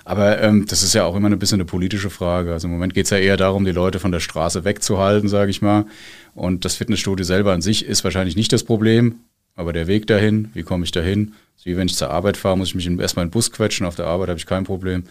Aber 0.05 0.41
ähm, 0.43 0.67
das 0.67 0.83
ist 0.83 0.95
ja 0.95 1.05
auch 1.05 1.17
immer 1.17 1.31
ein 1.31 1.39
bisschen 1.39 1.57
eine 1.57 1.65
politische 1.65 2.11
Frage. 2.11 2.53
Also 2.53 2.69
im 2.69 2.73
Moment 2.73 2.93
geht 2.93 3.07
es 3.07 3.11
ja 3.11 3.19
eher 3.19 3.37
darum, 3.37 3.65
die 3.65 3.73
Leute 3.73 3.99
von 3.99 4.13
der 4.13 4.21
Straße 4.21 4.65
wegzuhalten, 4.65 5.29
sage 5.29 5.51
ich 5.51 5.63
mal. 5.63 5.87
Und 6.35 6.65
das 6.65 6.77
Fitnessstudio 6.77 7.25
selber 7.25 7.53
an 7.53 7.63
sich 7.63 7.87
ist 7.87 8.05
wahrscheinlich 8.05 8.37
nicht 8.37 8.53
das 8.53 8.65
Problem, 8.65 9.21
aber 9.57 9.73
der 9.73 9.87
Weg 9.87 10.07
dahin, 10.07 10.51
wie 10.53 10.63
komme 10.63 10.85
ich 10.85 10.93
dahin? 10.93 11.33
wie 11.65 11.77
wenn 11.77 11.87
ich 11.87 11.97
zur 11.97 12.11
Arbeit 12.11 12.37
fahre, 12.37 12.57
muss 12.57 12.69
ich 12.69 12.75
mich 12.75 12.89
erstmal 13.01 13.25
in 13.25 13.29
den 13.29 13.33
Bus 13.33 13.53
quetschen, 13.53 13.87
auf 13.87 13.97
der 13.97 14.07
Arbeit 14.07 14.29
habe 14.29 14.39
ich 14.39 14.47
kein 14.47 14.65
Problem. 14.65 15.05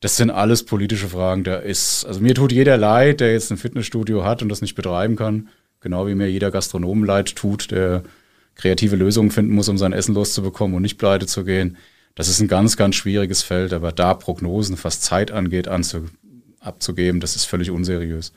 Das 0.00 0.16
sind 0.16 0.30
alles 0.30 0.64
politische 0.64 1.08
Fragen. 1.08 1.44
Da 1.44 1.56
ist, 1.56 2.04
also 2.04 2.20
mir 2.20 2.34
tut 2.34 2.52
jeder 2.52 2.76
leid, 2.76 3.20
der 3.20 3.32
jetzt 3.32 3.50
ein 3.50 3.56
Fitnessstudio 3.56 4.24
hat 4.24 4.42
und 4.42 4.48
das 4.48 4.60
nicht 4.60 4.74
betreiben 4.74 5.16
kann. 5.16 5.48
Genau 5.86 6.08
wie 6.08 6.16
mir 6.16 6.28
jeder 6.28 6.50
Gastronom 6.50 7.04
leid 7.04 7.36
tut, 7.36 7.70
der 7.70 8.02
kreative 8.56 8.96
Lösungen 8.96 9.30
finden 9.30 9.54
muss, 9.54 9.68
um 9.68 9.78
sein 9.78 9.92
Essen 9.92 10.16
loszubekommen 10.16 10.74
und 10.74 10.82
nicht 10.82 10.98
pleite 10.98 11.26
zu 11.26 11.44
gehen. 11.44 11.76
Das 12.16 12.26
ist 12.26 12.40
ein 12.40 12.48
ganz, 12.48 12.76
ganz 12.76 12.96
schwieriges 12.96 13.44
Feld, 13.44 13.72
aber 13.72 13.92
da 13.92 14.12
Prognosen, 14.14 14.76
was 14.82 15.00
Zeit 15.00 15.30
angeht, 15.30 15.68
anzu, 15.68 16.06
abzugeben, 16.58 17.20
das 17.20 17.36
ist 17.36 17.44
völlig 17.44 17.70
unseriös. 17.70 18.32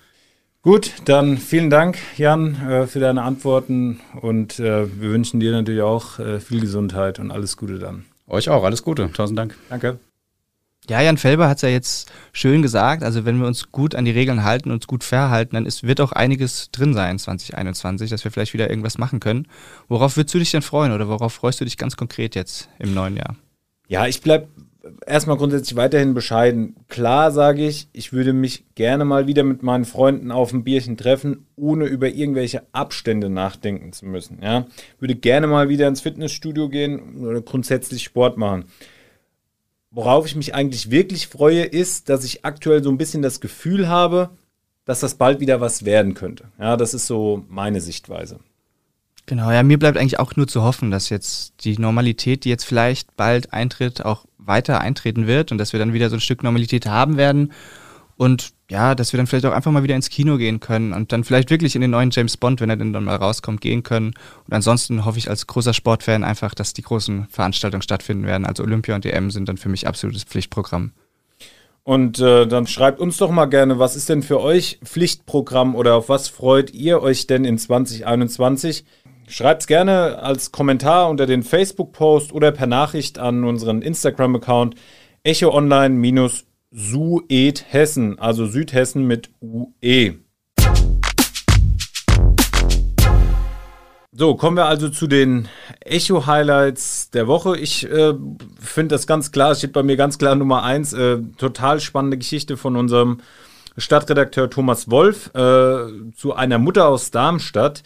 Gut, 0.62 0.92
dann 1.06 1.40
vielen 1.40 1.72
Dank, 1.72 1.98
Jan, 2.18 2.54
äh, 2.70 2.86
für 2.86 3.00
deine 3.00 3.24
Antworten 3.24 4.00
und 4.22 4.60
äh, 4.60 4.86
wir 5.02 5.10
wünschen 5.10 5.40
dir 5.40 5.52
natürlich 5.52 5.82
auch 5.82 6.20
äh, 6.20 6.40
viel 6.40 6.62
Gesundheit 6.62 7.18
und 7.18 7.32
alles 7.32 7.58
Gute 7.58 7.80
dann. 7.80 8.06
Euch 8.28 8.48
auch, 8.50 8.64
alles 8.64 8.84
Gute. 8.84 9.12
Tausend 9.12 9.40
Dank. 9.40 9.58
Danke. 9.70 9.98
Ja, 10.90 11.02
Jan 11.02 11.18
Felber 11.18 11.48
hat 11.48 11.58
es 11.58 11.62
ja 11.62 11.70
jetzt 11.70 12.12
schön 12.34 12.62
gesagt. 12.62 13.04
Also 13.04 13.24
wenn 13.24 13.40
wir 13.40 13.48
uns 13.48 13.72
gut 13.72 13.94
an 13.94 14.06
die 14.06 14.12
Regeln 14.12 14.44
halten, 14.44 14.72
uns 14.72 14.88
gut 14.88 15.04
verhalten, 15.04 15.56
dann 15.56 15.66
ist, 15.66 15.84
wird 15.84 16.02
auch 16.02 16.12
einiges 16.12 16.72
drin 16.72 16.94
sein 16.94 17.20
2021, 17.20 18.10
dass 18.10 18.24
wir 18.24 18.32
vielleicht 18.32 18.54
wieder 18.54 18.70
irgendwas 18.70 18.98
machen 18.98 19.20
können. 19.20 19.48
Worauf 19.88 20.18
würdest 20.18 20.34
du 20.34 20.40
dich 20.40 20.52
denn 20.52 20.64
freuen 20.64 20.92
oder 20.92 21.08
worauf 21.08 21.34
freust 21.34 21.62
du 21.62 21.66
dich 21.66 21.78
ganz 21.78 21.96
konkret 21.96 22.34
jetzt 22.36 22.70
im 22.80 22.94
neuen 22.94 23.18
Jahr? 23.18 23.36
Ja, 23.88 24.08
ich 24.08 24.22
bleibe 24.22 24.48
erstmal 25.06 25.38
grundsätzlich 25.38 25.76
weiterhin 25.76 26.14
bescheiden. 26.14 26.76
Klar 26.88 27.32
sage 27.32 27.66
ich, 27.68 27.88
ich 27.94 28.14
würde 28.14 28.34
mich 28.34 28.64
gerne 28.76 29.06
mal 29.06 29.28
wieder 29.28 29.44
mit 29.44 29.64
meinen 29.64 29.86
Freunden 29.86 30.32
auf 30.32 30.54
ein 30.54 30.64
Bierchen 30.64 30.98
treffen, 30.98 31.46
ohne 31.56 31.86
über 31.86 32.10
irgendwelche 32.10 32.64
Abstände 32.72 33.30
nachdenken 33.30 33.94
zu 33.94 34.06
müssen. 34.06 34.40
Ja, 34.42 34.68
würde 35.00 35.16
gerne 35.16 35.48
mal 35.48 35.70
wieder 35.70 35.88
ins 35.88 36.02
Fitnessstudio 36.02 36.70
gehen 36.70 37.18
oder 37.18 37.42
grundsätzlich 37.42 38.04
Sport 38.04 38.38
machen. 38.38 38.66
Worauf 39.92 40.26
ich 40.26 40.36
mich 40.36 40.54
eigentlich 40.54 40.92
wirklich 40.92 41.28
freue, 41.28 41.64
ist, 41.64 42.10
dass 42.10 42.24
ich 42.24 42.46
aktuell 42.46 42.84
so 42.84 42.92
ein 42.92 42.98
bisschen 42.98 43.22
das 43.22 43.42
Gefühl 43.42 43.88
habe, 43.88 44.30
dass 44.86 45.00
das 45.00 45.16
bald 45.16 45.40
wieder 45.40 45.62
was 45.62 45.86
werden 45.86 46.14
könnte. 46.14 46.46
Ja, 46.60 46.78
das 46.78 46.94
ist 46.94 47.08
so 47.08 47.44
meine 47.48 47.82
Sichtweise. 47.82 48.40
Genau, 49.26 49.52
ja, 49.52 49.62
mir 49.62 49.78
bleibt 49.78 49.98
eigentlich 49.98 50.20
auch 50.20 50.36
nur 50.36 50.48
zu 50.48 50.64
hoffen, 50.64 50.90
dass 50.90 51.10
jetzt 51.10 51.64
die 51.64 51.78
Normalität, 51.78 52.46
die 52.46 52.50
jetzt 52.50 52.64
vielleicht 52.66 53.16
bald 53.16 53.54
eintritt, 53.54 54.04
auch 54.04 54.26
weiter 54.38 54.82
eintreten 54.82 55.28
wird 55.28 55.52
und 55.52 55.60
dass 55.60 55.74
wir 55.74 55.80
dann 55.80 55.94
wieder 55.94 56.10
so 56.10 56.18
ein 56.18 56.22
Stück 56.22 56.42
Normalität 56.42 56.88
haben 56.88 57.18
werden 57.18 57.52
und 58.20 58.50
ja, 58.70 58.96
dass 58.96 59.14
wir 59.14 59.18
dann 59.18 59.28
vielleicht 59.28 59.46
auch 59.46 59.54
einfach 59.54 59.72
mal 59.72 59.84
wieder 59.84 59.96
ins 59.96 60.10
Kino 60.10 60.36
gehen 60.36 60.60
können 60.60 60.92
und 60.92 61.14
dann 61.14 61.24
vielleicht 61.24 61.50
wirklich 61.50 61.76
in 61.76 61.80
den 61.80 61.92
neuen 61.92 62.12
James 62.12 62.36
Bond, 62.36 62.60
wenn 62.60 62.70
er 62.70 62.76
denn 62.76 62.92
dann 62.92 63.06
mal 63.06 63.16
rauskommt, 63.16 63.62
gehen 63.62 63.82
können. 63.82 64.14
Und 64.46 64.54
ansonsten 64.54 65.06
hoffe 65.06 65.18
ich 65.18 65.30
als 65.30 65.48
großer 65.48 65.74
Sportfan 65.74 66.26
einfach, 66.26 66.54
dass 66.54 66.74
die 66.74 66.82
großen 66.82 67.28
Veranstaltungen 67.30 67.82
stattfinden 67.82 68.26
werden. 68.26 68.46
Also 68.46 68.64
Olympia 68.64 68.94
und 68.94 69.06
EM 69.06 69.32
sind 69.32 69.48
dann 69.48 69.56
für 69.56 69.70
mich 69.70 69.88
absolutes 69.88 70.26
Pflichtprogramm. 70.26 70.92
Und 71.84 72.20
äh, 72.20 72.46
dann 72.46 72.68
schreibt 72.68 73.00
uns 73.00 73.16
doch 73.16 73.32
mal 73.32 73.46
gerne, 73.46 73.80
was 73.80 73.96
ist 73.96 74.10
denn 74.10 74.22
für 74.22 74.42
euch 74.42 74.82
Pflichtprogramm 74.84 75.74
oder 75.74 75.96
auf 75.96 76.10
was 76.10 76.28
freut 76.28 76.74
ihr 76.74 77.02
euch 77.02 77.26
denn 77.26 77.46
in 77.46 77.58
2021? 77.58 78.84
Schreibt 79.30 79.62
es 79.62 79.68
gerne 79.68 80.20
als 80.20 80.52
Kommentar 80.52 81.10
unter 81.10 81.26
den 81.26 81.42
Facebook-Post 81.42 82.34
oder 82.34 82.52
per 82.52 82.68
Nachricht 82.68 83.18
an 83.18 83.46
unseren 83.46 83.82
Instagram-Account 83.82 84.76
echo 85.24 85.50
Sued 86.72 87.66
Hessen, 87.68 88.20
also 88.20 88.46
Südhessen 88.46 89.08
mit 89.08 89.32
UE. 89.42 90.20
So, 94.12 94.36
kommen 94.36 94.58
wir 94.58 94.66
also 94.66 94.90
zu 94.90 95.08
den 95.08 95.48
Echo-Highlights 95.80 97.10
der 97.10 97.26
Woche. 97.26 97.58
Ich 97.58 97.90
äh, 97.90 98.14
finde 98.60 98.94
das 98.94 99.08
ganz 99.08 99.32
klar, 99.32 99.56
steht 99.56 99.74
bei 99.74 99.82
mir 99.82 99.98
ganz 99.98 100.20
klar 100.20 100.36
Nummer 100.36 100.64
eins. 100.64 100.94
Äh, 100.94 101.20
total 101.38 101.80
spannende 101.80 102.18
Geschichte 102.20 102.56
von 102.56 102.76
unserem 102.76 103.22
Stadtredakteur 103.80 104.50
Thomas 104.50 104.90
Wolf 104.92 105.32
äh, 105.34 106.12
zu 106.16 106.34
einer 106.36 106.60
Mutter 106.60 106.88
aus 106.88 107.12
Darmstadt, 107.12 107.84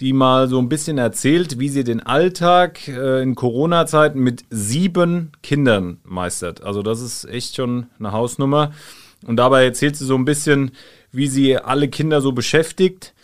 die 0.00 0.12
mal 0.12 0.48
so 0.48 0.58
ein 0.58 0.68
bisschen 0.68 0.98
erzählt, 0.98 1.58
wie 1.58 1.68
sie 1.68 1.84
den 1.84 2.04
Alltag 2.04 2.86
äh, 2.88 3.22
in 3.22 3.34
Corona-Zeiten 3.34 4.20
mit 4.20 4.44
sieben 4.50 5.32
Kindern 5.42 5.98
meistert. 6.04 6.62
Also 6.62 6.82
das 6.82 7.00
ist 7.00 7.24
echt 7.24 7.56
schon 7.56 7.86
eine 7.98 8.12
Hausnummer. 8.12 8.72
Und 9.26 9.36
dabei 9.36 9.64
erzählt 9.64 9.96
sie 9.96 10.04
so 10.04 10.14
ein 10.14 10.24
bisschen, 10.24 10.72
wie 11.12 11.28
sie 11.28 11.56
alle 11.56 11.88
Kinder 11.88 12.20
so 12.20 12.32
beschäftigt, 12.32 13.14